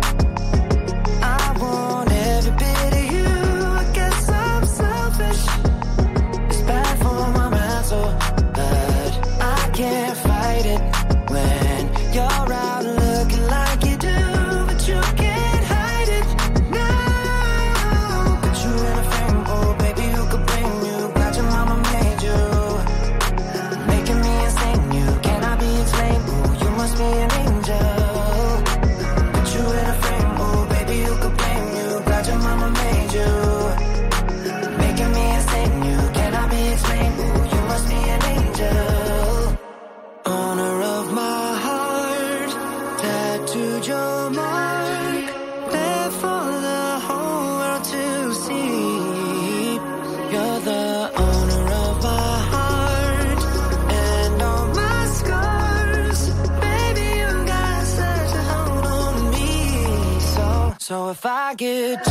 [61.51, 62.10] I get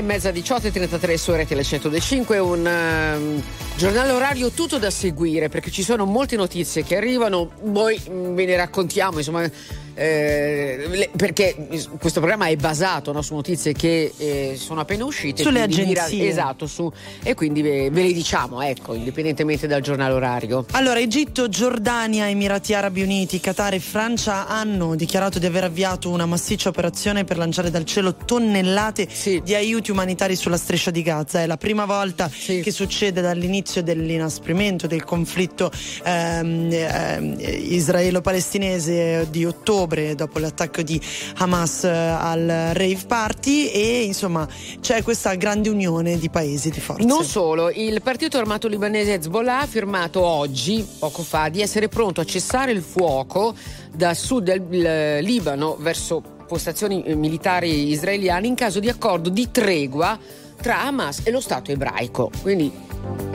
[0.00, 3.42] E mezza, 18 e 33 su RTL 105, un ehm,
[3.76, 8.46] giornale orario tutto da seguire perché ci sono molte notizie che arrivano, poi mm, ve
[8.46, 9.48] ne raccontiamo, insomma,
[9.94, 11.54] eh, le- perché
[11.98, 15.42] questo programma è basato no, su notizie che eh, sono appena uscite.
[15.42, 16.28] Sulle agenzie.
[16.28, 16.90] esatto, su,
[17.22, 20.64] e quindi ve, ve le diciamo, ecco, indipendentemente dal giornale orario.
[20.72, 26.26] Allora, Egitto, Giordania, Emirati Arabi Uniti, Qatar e Francia hanno dichiarato di aver avviato una
[26.26, 29.08] massiccia operazione per lanciare dal cielo tonnellate
[29.42, 31.42] di aiuti umanitari sulla striscia di Gaza.
[31.42, 35.70] È la prima volta che succede dall'inizio dell'inasprimento del conflitto
[36.04, 41.00] ehm, ehm, israelo-palestinese di ottobre, dopo l'attacco di
[41.36, 44.46] Hamas eh, al rave party e insomma
[44.80, 47.04] c'è questa grande unione di paesi, di forze.
[47.04, 52.20] Non solo, il partito armato libanese Hezbollah ha firmato oggi, poco fa, di essere pronto
[52.20, 53.54] a cessare il fuoco
[53.92, 59.50] da sud del eh, Libano verso postazioni eh, militari israeliane in caso di accordo di
[59.50, 60.18] tregua
[60.60, 62.30] tra Hamas e lo Stato ebraico.
[62.42, 62.89] Quindi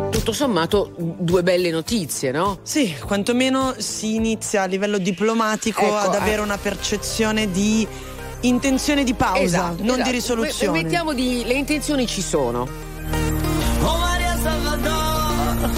[0.10, 2.60] tutto sommato due belle notizie, no?
[2.64, 6.44] Sì, quantomeno si inizia a livello diplomatico Ecco, ad avere eh.
[6.44, 7.88] una percezione di
[8.42, 10.04] intenzione di pausa, Esatto, non esatto.
[10.04, 10.78] di risoluzione.
[10.78, 11.44] Me- Mettiamo di.
[11.46, 12.68] le intenzioni ci sono.
[13.82, 15.70] Oh Maria Salvador,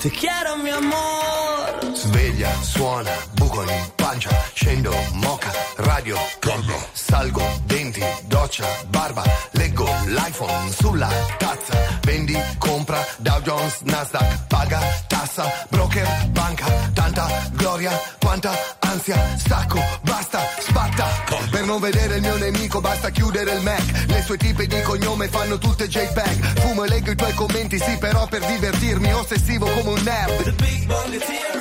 [0.00, 1.92] te quiero mi amor.
[1.94, 6.74] Sveglia, suona, buco in pancia, scendo, moca, radio, calma,
[7.06, 9.22] salgo, denti, doccia, barba,
[9.52, 11.08] leggo l'iPhone sulla
[11.38, 19.80] tazza, vendi, compra, Dow Jones, Nasdaq, paga, tassa, broker, banca, tanta gloria, quanta ansia, stacco,
[20.02, 21.06] basta, spatta,
[21.50, 25.28] per non vedere il mio nemico basta chiudere il Mac, le sue tipe di cognome
[25.28, 29.90] fanno tutte JPEG, fumo e leggo i tuoi commenti, sì però per divertirmi, ossessivo come
[29.90, 30.54] un nerd.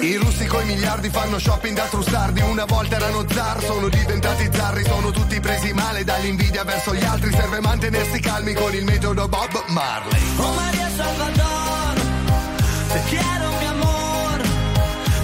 [0.04, 4.84] I russi coi miliardi fanno shopping da trustardi Una volta erano zar, sono diventati zarri
[4.84, 9.64] Sono tutti presi male dall'invidia verso gli altri Serve mantenersi calmi con il metodo Bob
[9.68, 12.02] Marley Oh Maria Salvador,
[12.92, 14.42] te quiero mi amor.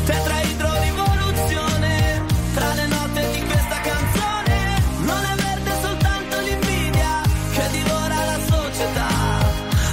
[0.06, 4.82] Tetraidro rivoluzione, tra le note di questa canzone.
[5.02, 7.22] Non è verde soltanto l'invidia
[7.54, 9.08] che divora la società,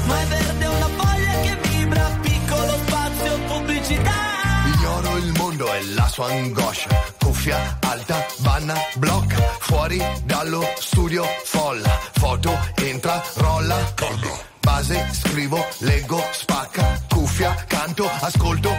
[0.06, 4.12] ma è verde una foglia che vibra, piccolo spazio pubblicità.
[4.74, 6.95] Ignoro il mondo e la sua angoscia
[7.46, 13.76] Cuffia alta, banna, blocca Fuori dallo studio, folla Foto, entra, rolla
[14.58, 18.76] Base, scrivo, leggo, spacca Cuffia, canto, ascolto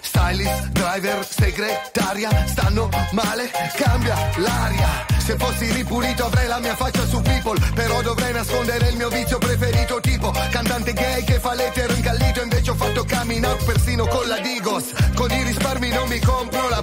[0.00, 5.06] Stylist, driver, segretaria Stanno male, cambia l'aria.
[5.18, 9.38] Se fossi ripulito avrei la mia faccia su People Però dovrei nascondere il mio vizio
[9.38, 14.26] preferito Tipo cantante gay che fa l'etero incallito Invece ho fatto coming out persino con
[14.26, 14.84] la Digos.
[15.14, 16.80] Con i risparmi non mi compro la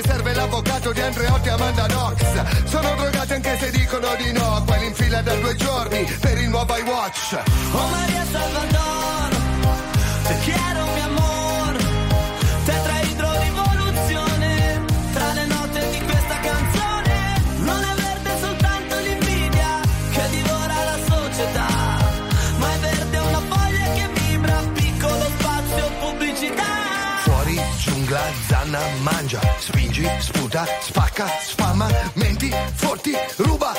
[0.00, 4.32] Porsche A me serve l'avvocato di Andreotti Amanda Knox Sono drogati anche se dicono di
[4.32, 7.42] no Quelli in fila da due giorni per il nuovo iWatch.
[7.72, 9.19] Oh Maria Salvador,
[29.00, 33.72] mangia Spingi, sputa, spacca, spamma Menti, forti, ruba,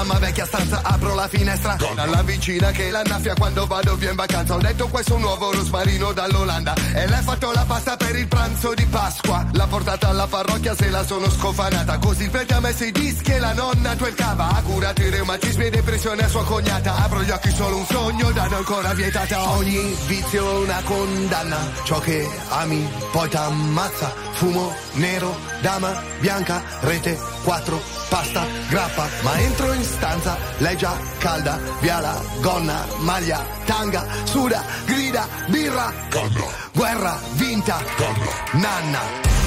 [0.00, 1.76] mamma vecchia stanza, apro la finestra.
[1.94, 4.54] Dalla vicina che la naffia quando vado via in vacanza.
[4.54, 6.74] Ho detto questo è un nuovo rosmarino dall'Olanda.
[6.94, 9.46] E lei ha fatto la pasta per il pranzo di Pasqua.
[9.52, 11.98] L'ha portata alla parrocchia se la sono scofanata.
[11.98, 14.48] Così il prete ha messo i dischi e la nonna twerkava.
[14.48, 16.94] Ha curato i reumatismi e depressione a sua cognata.
[16.96, 19.50] Apro gli occhi solo un sogno, danno ancora vietata.
[19.50, 21.58] Ogni vizio una condanna.
[21.84, 24.28] Ciò che ami poi t'ammazza.
[24.32, 29.06] Fumo nero, dama bianca, rete 4, pasta, grappa.
[29.22, 35.92] Ma entro in stanza, lei già calda, via la gonna, maglia, tanga, suda, grida, birra,
[36.08, 36.44] Canna.
[36.72, 38.30] guerra, vinta, Canna.
[38.52, 39.00] nanna.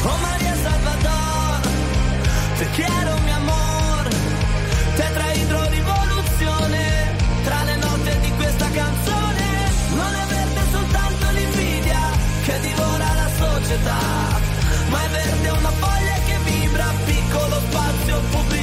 [0.04, 1.60] Oh María Salvador,
[2.58, 4.08] te quiero mi amor,
[4.96, 9.46] tetraidro rivoluzione, tra le note di questa canzone,
[9.96, 12.02] non è verde soltanto l'invidia
[12.44, 14.02] che divora la società,
[14.90, 18.63] ma è verde una foglia che vibra, piccolo spazio, pubblicità.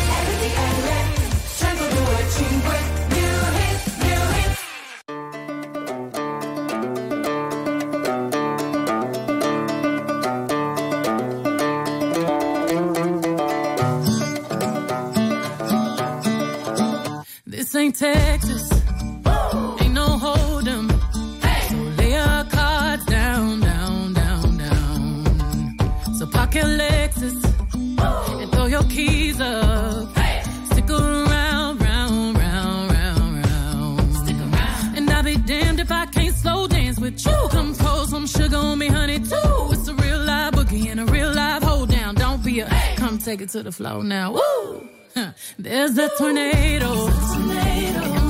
[43.31, 44.33] Take it to the floor now.
[44.33, 44.89] Woo!
[45.57, 46.91] There's a tornado.
[46.91, 47.47] In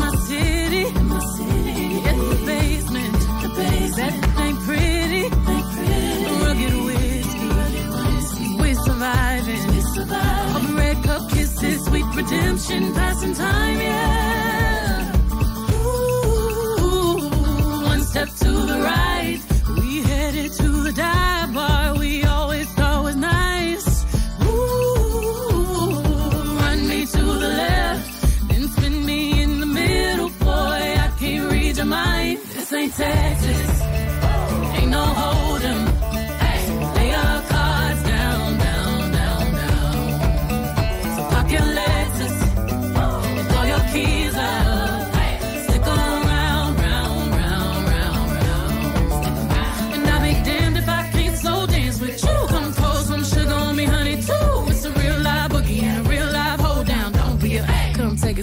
[0.04, 0.84] my city.
[2.10, 3.20] It's the basement.
[3.98, 4.14] That
[4.44, 5.24] ain't pretty.
[6.44, 8.48] Rugged whiskey.
[8.60, 9.62] We're surviving.
[11.30, 15.16] Kisses, sweet redemption, passing time, yeah.
[15.74, 17.30] Ooh,
[17.86, 19.40] one step to the right.
[19.78, 21.51] We headed to the dive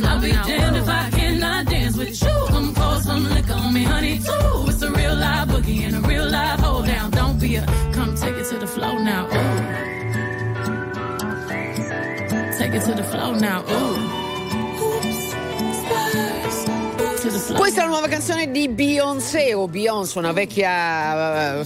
[0.00, 0.12] Floor.
[0.12, 2.46] I'll be damned if I cannot dance with you.
[2.48, 4.64] Come pour some liquor on me, honey, too.
[4.68, 7.10] It's a real live boogie and a real live hold down.
[7.10, 9.26] Don't be a come take it to the floor now.
[9.26, 9.90] Ooh.
[12.58, 13.64] Take it to the floor now.
[13.68, 14.20] Ooh.
[17.56, 21.62] Questa è la nuova canzone di Beyoncé o Beyoncé, una vecchia.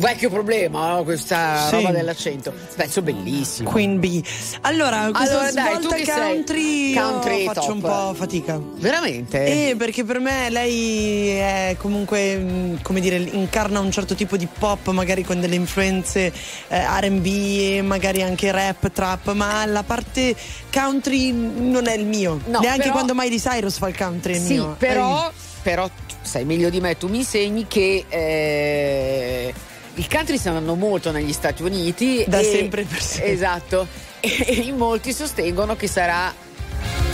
[0.00, 1.04] Vecchio problema, no?
[1.04, 1.74] questa Sì.
[1.76, 2.52] roba dell'accento.
[2.74, 3.70] Pezzo bellissimo.
[3.70, 4.22] Queen Bee.
[4.62, 7.74] Allora, questa Allora, dai, svolta country, Country faccio top.
[7.74, 8.60] un po' fatica.
[8.76, 9.68] Veramente?
[9.70, 14.46] Eh, perché per me lei è comunque, mh, come dire, incarna un certo tipo di
[14.46, 16.32] pop, magari con delle influenze
[16.68, 20.34] eh, RB, magari anche rap, trap, ma la parte
[20.72, 22.40] country non è il mio.
[22.46, 24.74] No, Neanche però- quando Miley Cyrus fa il country è il Sì, mio.
[24.78, 25.30] però,
[25.62, 25.88] però
[26.22, 29.52] sai meglio di me, tu mi insegni che eh,
[29.94, 32.24] il country sta andando molto negli Stati Uniti.
[32.26, 33.30] Da e- sempre per sempre.
[33.32, 33.86] Esatto.
[34.22, 36.30] E in molti sostengono che sarà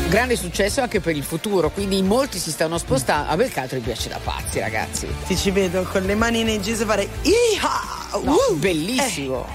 [0.02, 3.30] un grande successo anche per il futuro, quindi in molti si stanno spostando.
[3.30, 5.06] A me il country piace da pazzi, ragazzi.
[5.26, 8.20] Ti ci vedo con le mani nei jeans fare Iha!
[8.24, 8.56] No, Uh!
[8.56, 9.46] bellissimo.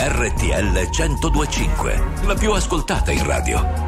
[0.00, 3.87] RTL 1025, la più ascoltata in radio.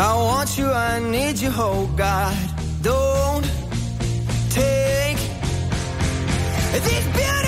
[0.00, 2.36] I want you, I need you, oh God.
[2.82, 3.42] Don't
[4.48, 5.18] take
[6.84, 7.47] these beautiful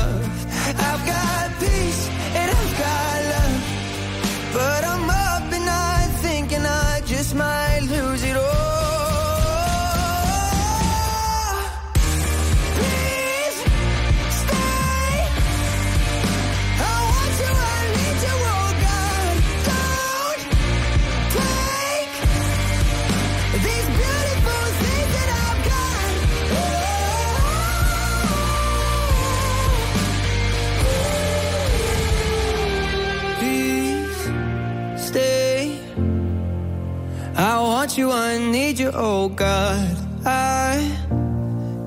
[38.11, 39.97] I need you, oh God.
[40.25, 40.77] I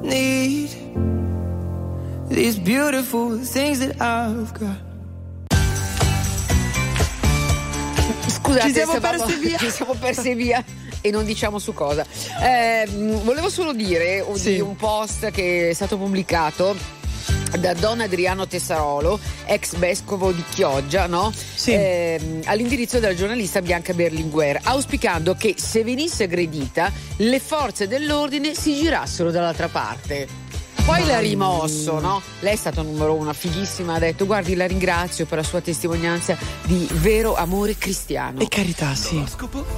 [0.02, 0.70] need
[2.28, 4.82] these beautiful things that I've got.
[8.28, 9.58] Scusate, Ci siamo perse via.
[9.62, 10.64] Ci siamo perse via
[11.00, 12.04] e non diciamo su cosa.
[12.42, 12.86] Eh,
[13.22, 14.54] volevo solo dire Sì.
[14.54, 16.74] di un post che è stato pubblicato
[17.64, 21.32] da Don Adriano Tessarolo, ex vescovo di Chioggia, no?
[21.64, 28.74] Ehm, all'indirizzo della giornalista Bianca Berlinguer, auspicando che se venisse aggredita le forze dell'ordine si
[28.74, 30.43] girassero dall'altra parte.
[30.84, 32.20] Poi l'ha rimosso, no?
[32.40, 36.36] Lei è stata numero uno, fighissima, ha detto guardi la ringrazio per la sua testimonianza
[36.64, 38.40] di vero amore cristiano.
[38.40, 39.24] E carità, sì.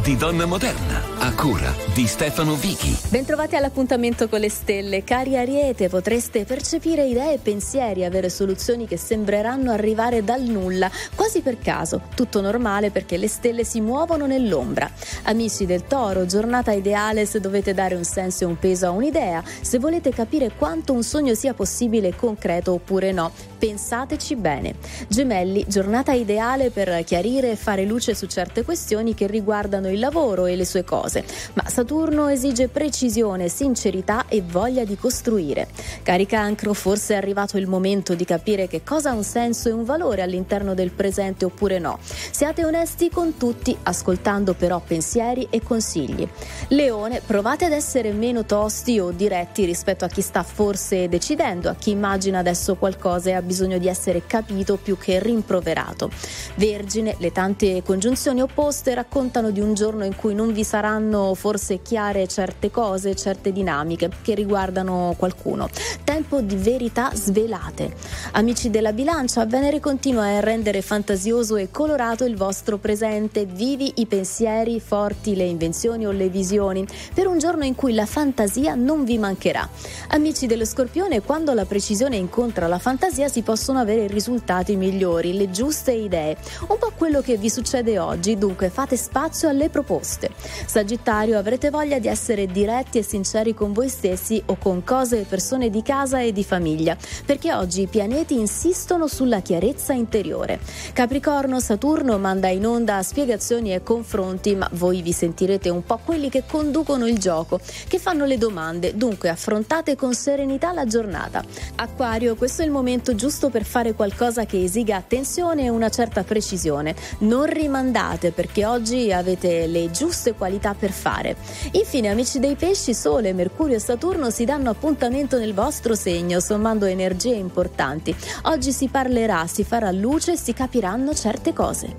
[0.02, 2.98] Di Donna Moderna, a cura di Stefano Vichi.
[3.08, 5.04] Bentrovati all'appuntamento con le stelle.
[5.04, 11.40] Cari Ariete, potreste percepire idee e pensieri, avere soluzioni che sembreranno arrivare dal nulla, quasi
[11.40, 12.02] per caso.
[12.16, 14.90] Tutto normale perché le stelle si muovono nell'ombra.
[15.22, 19.40] Amici del Toro, giornata ideale se dovete dare un senso e un peso a un'idea,
[19.60, 23.30] se volete capire quanto un sogno sia possibile e concreto oppure no.
[23.58, 24.74] Pensateci bene.
[25.08, 30.46] Gemelli, giornata ideale per chiarire e fare luce su certe questioni che riguardano il lavoro
[30.46, 31.24] e le sue cose,
[31.54, 35.68] ma Saturno esige precisione, sincerità e voglia di costruire.
[36.02, 39.72] Cari cancro, forse è arrivato il momento di capire che cosa ha un senso e
[39.72, 41.98] un valore all'interno del presente oppure no.
[42.00, 46.26] Siate onesti con tutti, ascoltando però pensieri e consigli.
[46.68, 51.74] Leone, provate ad essere meno tosti o diretti rispetto a chi sta forse decidendo, a
[51.74, 56.10] chi immagina adesso qualcosa e ha bisogno di essere capito più che rimproverato.
[56.54, 61.82] Vergine, le tante congiunzioni opposte raccontano di un giorno in cui non vi saranno forse
[61.82, 65.68] chiare certe cose, certe dinamiche che riguardano qualcuno.
[66.04, 67.94] Tempo di verità svelate.
[68.32, 74.06] Amici della bilancia, Venere continua a rendere fantasioso e colorato il vostro presente, vivi i
[74.06, 79.04] pensieri, forti le invenzioni o le visioni, per un giorno in cui la fantasia non
[79.04, 79.68] vi mancherà.
[80.08, 85.50] Amici dello Scorpione, quando la precisione incontra la fantasia si possono avere risultati migliori, le
[85.50, 86.36] giuste idee.
[86.68, 90.32] Un po' quello che vi succede oggi, dunque fate spazio alle proposte.
[90.66, 95.24] Sagittario, avrete voglia di essere diretti e sinceri con voi stessi o con cose e
[95.24, 96.94] persone di casa e di famiglia,
[97.24, 100.60] perché oggi i pianeti insistono sulla chiarezza interiore.
[100.92, 106.28] Capricorno, Saturno manda in onda spiegazioni e confronti, ma voi vi sentirete un po' quelli
[106.28, 111.42] che conducono il gioco, che fanno le domande, dunque affrontate con serenità la giornata.
[111.76, 116.22] Acquario, questo è il momento giusto per fare qualcosa che esiga attenzione e una certa
[116.22, 116.94] precisione.
[117.18, 121.36] Non rimandate perché oggi avete le giuste qualità per fare.
[121.72, 126.86] Infine, amici dei pesci, Sole, Mercurio e Saturno si danno appuntamento nel vostro segno, sommando
[126.86, 128.14] energie importanti.
[128.44, 131.94] Oggi si parlerà, si farà luce e si capiranno certe cose.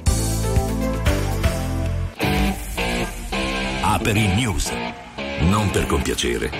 [3.82, 4.72] Aperi News.
[5.40, 6.52] Non per compiacere,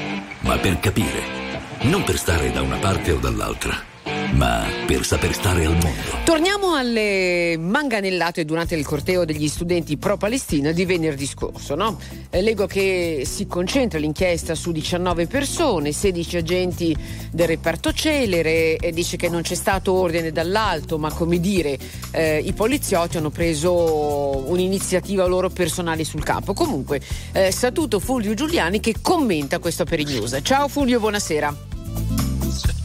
[0.42, 1.47] ma per capire.
[1.82, 3.97] Non per stare da una parte o dall'altra
[4.34, 6.18] ma per saper stare al mondo.
[6.24, 11.76] Torniamo alle manganellate durante il corteo degli studenti pro-Palestina di venerdì scorso.
[11.76, 12.00] No?
[12.30, 16.96] Eh, leggo che si concentra l'inchiesta su 19 persone, 16 agenti
[17.32, 21.78] del reparto celere, e dice che non c'è stato ordine dall'alto, ma come dire,
[22.12, 26.54] eh, i poliziotti hanno preso un'iniziativa loro personale sul capo.
[26.54, 27.02] Comunque,
[27.32, 30.38] eh, saluto Fulvio Giuliani che commenta questo per i news.
[30.44, 32.27] Ciao Fulvio, buonasera.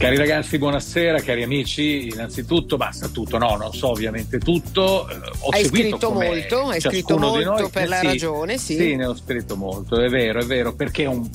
[0.03, 2.09] Cari ragazzi, buonasera, cari amici.
[2.09, 5.07] Innanzitutto, basta tutto, no, non so ovviamente tutto.
[5.07, 8.75] Eh, ho hai scritto molto, hai scritto molto per la ragione, sì.
[8.75, 11.25] Sì, ne ho scritto molto, è vero, è vero, perché è un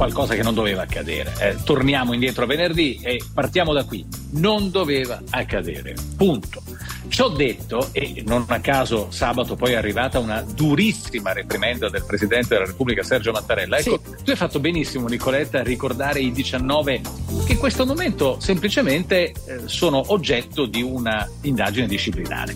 [0.00, 1.34] qualcosa che non doveva accadere.
[1.38, 4.02] Eh, torniamo indietro a venerdì e partiamo da qui.
[4.30, 5.94] Non doveva accadere.
[6.16, 6.62] Punto.
[7.08, 12.54] Ciò detto, e non a caso sabato poi è arrivata una durissima reprimenda del Presidente
[12.54, 13.76] della Repubblica Sergio Mattarella.
[13.76, 14.24] Ecco, sì.
[14.24, 17.00] tu hai fatto benissimo Nicoletta a ricordare i 19
[17.44, 19.34] che in questo momento semplicemente eh,
[19.66, 22.54] sono oggetto di una indagine disciplinare.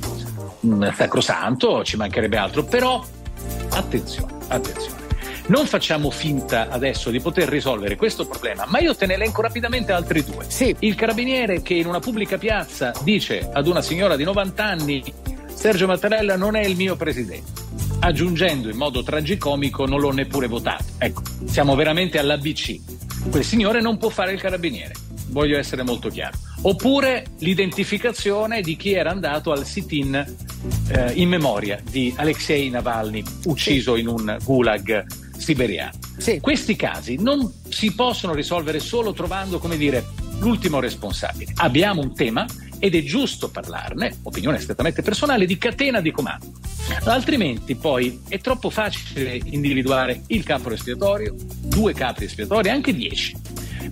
[0.61, 3.05] Un sacrosanto, ci mancherebbe altro, però
[3.69, 5.04] attenzione, attenzione.
[5.47, 9.93] Non facciamo finta adesso di poter risolvere questo problema, ma io te ne elenco rapidamente
[9.93, 10.47] altri due.
[10.49, 10.75] Sì.
[10.79, 15.03] Il carabiniere che in una pubblica piazza dice ad una signora di 90 anni
[15.53, 17.63] Sergio Mattarella non è il mio presidente
[18.01, 20.85] aggiungendo in modo tragicomico non l'ho neppure votato.
[20.99, 23.31] Ecco, siamo veramente all'ABC.
[23.31, 24.93] Quel signore non può fare il carabiniere,
[25.29, 26.37] voglio essere molto chiaro.
[26.67, 30.15] Oppure l'identificazione di chi era andato al sit-in
[30.89, 35.05] eh, in memoria di Alexei Navalny, ucciso in un gulag
[35.37, 35.93] siberiano.
[36.17, 36.41] Sì.
[36.41, 40.07] Questi casi non si possono risolvere solo trovando, come dire,
[40.39, 41.53] l'ultimo responsabile.
[41.57, 42.47] Abbiamo un tema
[42.79, 46.51] ed è giusto parlarne, opinione strettamente personale, di catena di comando.
[47.05, 53.37] Altrimenti poi è troppo facile individuare il capo espiatorio, due capi espiatori, anche dieci.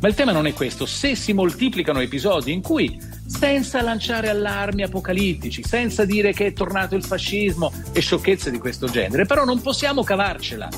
[0.01, 0.87] Ma il tema non è questo.
[0.87, 6.95] Se si moltiplicano episodi in cui senza lanciare allarmi apocalittici, senza dire che è tornato
[6.95, 10.69] il fascismo e sciocchezze di questo genere, però non possiamo cavarcela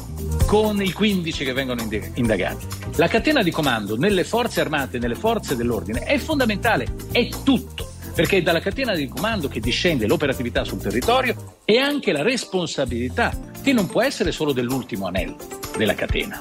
[0.47, 1.82] con i 15 che vengono
[2.15, 2.66] indagati.
[2.97, 8.39] La catena di comando nelle forze armate nelle forze dell'ordine è fondamentale, è tutto, perché
[8.39, 13.73] è dalla catena di comando che discende l'operatività sul territorio e anche la responsabilità, che
[13.73, 15.36] non può essere solo dell'ultimo anello
[15.77, 16.41] della catena,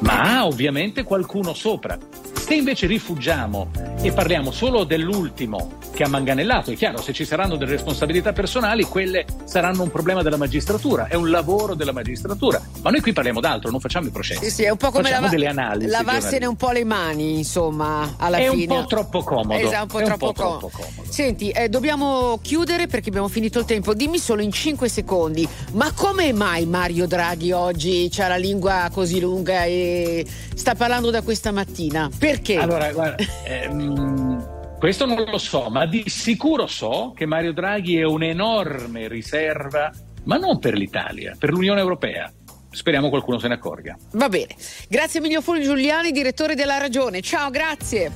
[0.00, 1.98] ma ha ovviamente qualcuno sopra.
[2.32, 3.70] Se invece rifugiamo
[4.00, 8.84] e parliamo solo dell'ultimo che ha manganellato, è chiaro, se ci saranno delle responsabilità personali,
[8.84, 12.62] quelle saranno un problema della magistratura, è un lavoro della magistratura.
[12.82, 14.44] Ma noi qui parliamo d'altro, non facciamo i processi.
[14.44, 15.90] Sì, sì, è un po' come facciamo lava- delle analisi.
[15.90, 18.72] lavarsene un po' le mani, insomma, alla è fine.
[18.74, 19.54] È un po' troppo comodo.
[19.54, 20.58] Esatto, un po' è troppo, un po comodo.
[20.58, 21.12] troppo comodo.
[21.12, 23.92] Senti, eh, dobbiamo chiudere perché abbiamo finito il tempo.
[23.94, 29.18] Dimmi solo in 5 secondi, ma come mai Mario Draghi oggi ha la lingua così
[29.18, 32.08] lunga e sta parlando da questa mattina?
[32.16, 32.56] Perché?
[32.56, 33.16] Allora, guarda,
[33.96, 39.90] ehm, questo non lo so, ma di sicuro so che Mario Draghi è un'enorme riserva,
[40.24, 42.32] ma non per l'Italia, per l'Unione Europea.
[42.70, 43.96] Speriamo qualcuno se ne accorga.
[44.12, 44.54] Va bene.
[44.88, 47.20] Grazie Emilio Fulvio Giuliani, direttore della Ragione.
[47.22, 48.12] Ciao, grazie.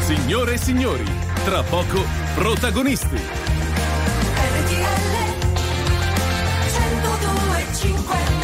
[0.00, 1.04] Signore e signori,
[1.44, 2.02] tra poco
[2.34, 3.16] protagonisti.
[4.36, 5.14] RTL
[6.68, 8.43] 102.5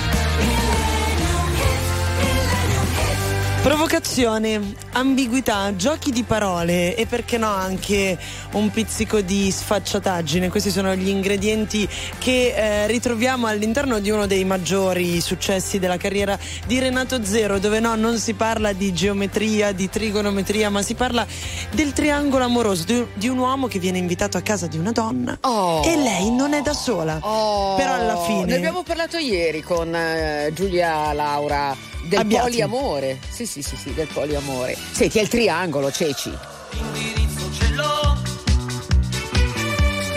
[3.62, 8.18] Provocazione, ambiguità, giochi di parole e perché no anche
[8.52, 10.48] un pizzico di sfacciataggine.
[10.48, 11.86] Questi sono gli ingredienti
[12.18, 17.80] che eh, ritroviamo all'interno di uno dei maggiori successi della carriera di Renato Zero, dove
[17.80, 21.26] no, non si parla di geometria, di trigonometria, ma si parla
[21.70, 25.38] del triangolo amoroso di, di un uomo che viene invitato a casa di una donna
[25.84, 27.18] e lei non è da sola.
[27.20, 32.50] Oh, Però alla fine Ne abbiamo parlato ieri con eh, Giulia Laura del Abbiati.
[32.50, 33.18] poliamore.
[33.28, 34.76] Sì, sì, sì, sì, del poliamore.
[34.92, 36.32] Senti, è il triangolo, Ceci.
[36.70, 38.16] L'indirizzo ce l'ho,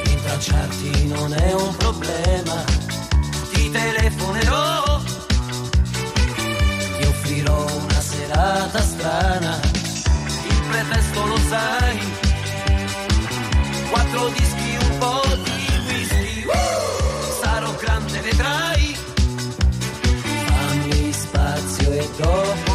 [0.03, 2.64] rintracciarti non è un problema,
[3.51, 5.01] ti telefonerò,
[6.99, 9.60] ti offrirò una serata strana,
[10.47, 11.99] il pretesto lo sai,
[13.89, 14.43] quattro dischi,
[22.23, 22.72] spazio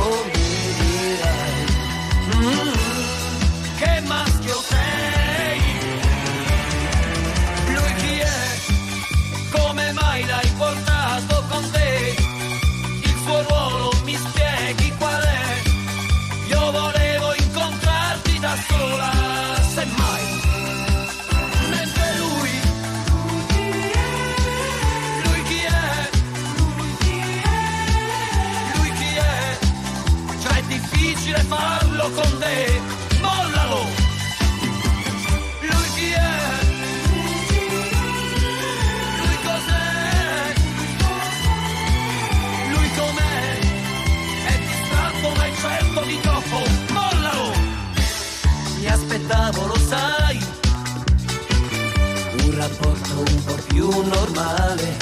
[52.69, 54.97] rapporto un po' più normale,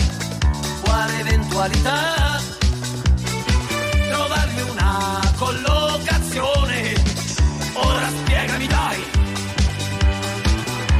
[0.83, 2.41] quale eventualità?
[4.09, 6.95] trovarmi una collocazione.
[7.75, 9.05] Ora spiegami dai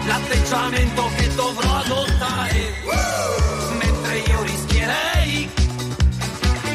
[0.07, 2.75] l'atteggiamento che dovrò adottare.
[3.79, 5.51] Mentre io rischierei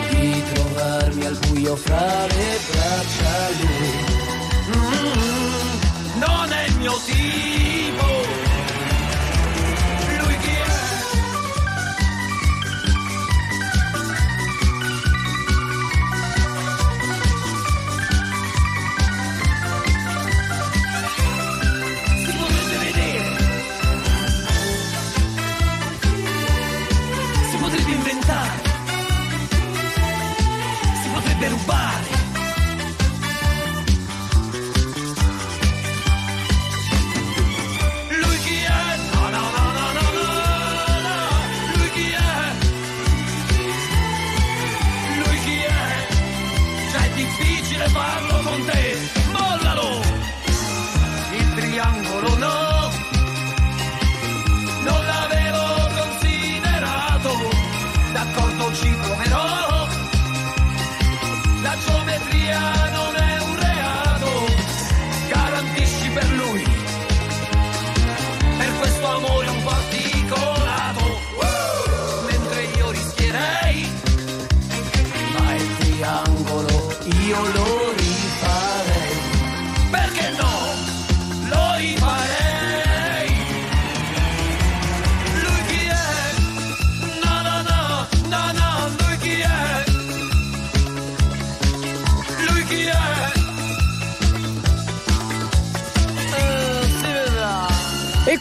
[0.10, 4.20] di trovarmi al buio fra le braccia lui.
[4.76, 8.21] Mm, non è il mio tipo.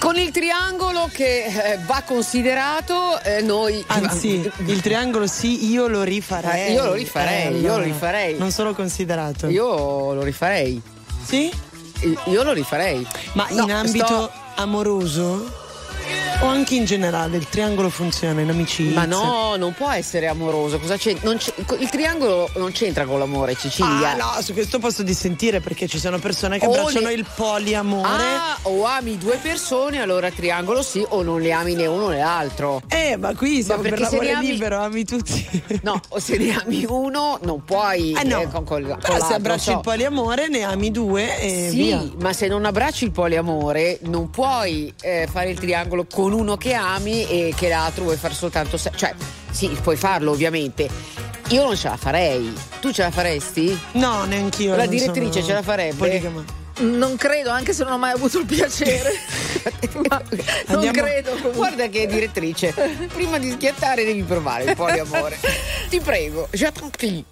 [0.01, 3.85] Con il triangolo che eh, va considerato, eh, noi.
[3.89, 6.69] Anzi, il triangolo sì, io lo rifarei.
[6.71, 8.39] Eh, io lo rifarei, Eh, io lo rifarei.
[8.39, 9.47] Non solo considerato.
[9.49, 10.81] Io lo rifarei.
[11.23, 11.53] Sì?
[12.25, 13.07] Io lo rifarei.
[13.35, 15.60] Ma No, in ambito sto- amoroso?
[16.43, 18.95] O anche in generale, il triangolo funziona in amicizia.
[18.99, 20.79] Ma no, non può essere amoroso.
[20.79, 21.15] Cosa c'è?
[21.21, 24.13] Non c'è- il triangolo non c'entra con l'amore, Cecilia.
[24.13, 27.27] Ah no, su questo posso dissentire perché ci sono persone che O abbracciano le- il
[27.35, 28.09] poliamore.
[28.23, 32.21] Ah, o ami due persone, allora triangolo sì, o non le ami né uno né
[32.21, 32.81] l'altro.
[32.89, 35.63] Eh, ma qui siamo per perché se l'amore ne ami- libero, ami tutti.
[35.83, 39.11] No, o se ne ami uno, non puoi Eh no, eh, con, con Però se
[39.19, 39.73] l'altro, abbracci so.
[39.73, 42.03] il poliamore ne ami due e Sì, via.
[42.19, 46.75] ma se non abbracci il poliamore, non puoi eh, fare il triangolo con uno che
[46.75, 49.15] ami e che l'altro vuoi fare soltanto se- Cioè,
[49.51, 50.89] sì, puoi farlo ovviamente.
[51.49, 52.53] Io non ce la farei.
[52.81, 53.77] Tu ce la faresti?
[53.93, 54.77] No, neanch'io.
[54.77, 55.97] La direttrice ce la farebbe?
[55.97, 56.45] poligama.
[56.81, 59.13] Non credo, anche se non ho mai avuto il piacere.
[60.09, 60.23] Ma
[60.69, 61.53] non credo comunque.
[61.53, 62.73] Guarda che direttrice,
[63.13, 65.39] prima di schiattare devi provare il poliamore.
[65.91, 67.25] Ti prego, je t'en prie.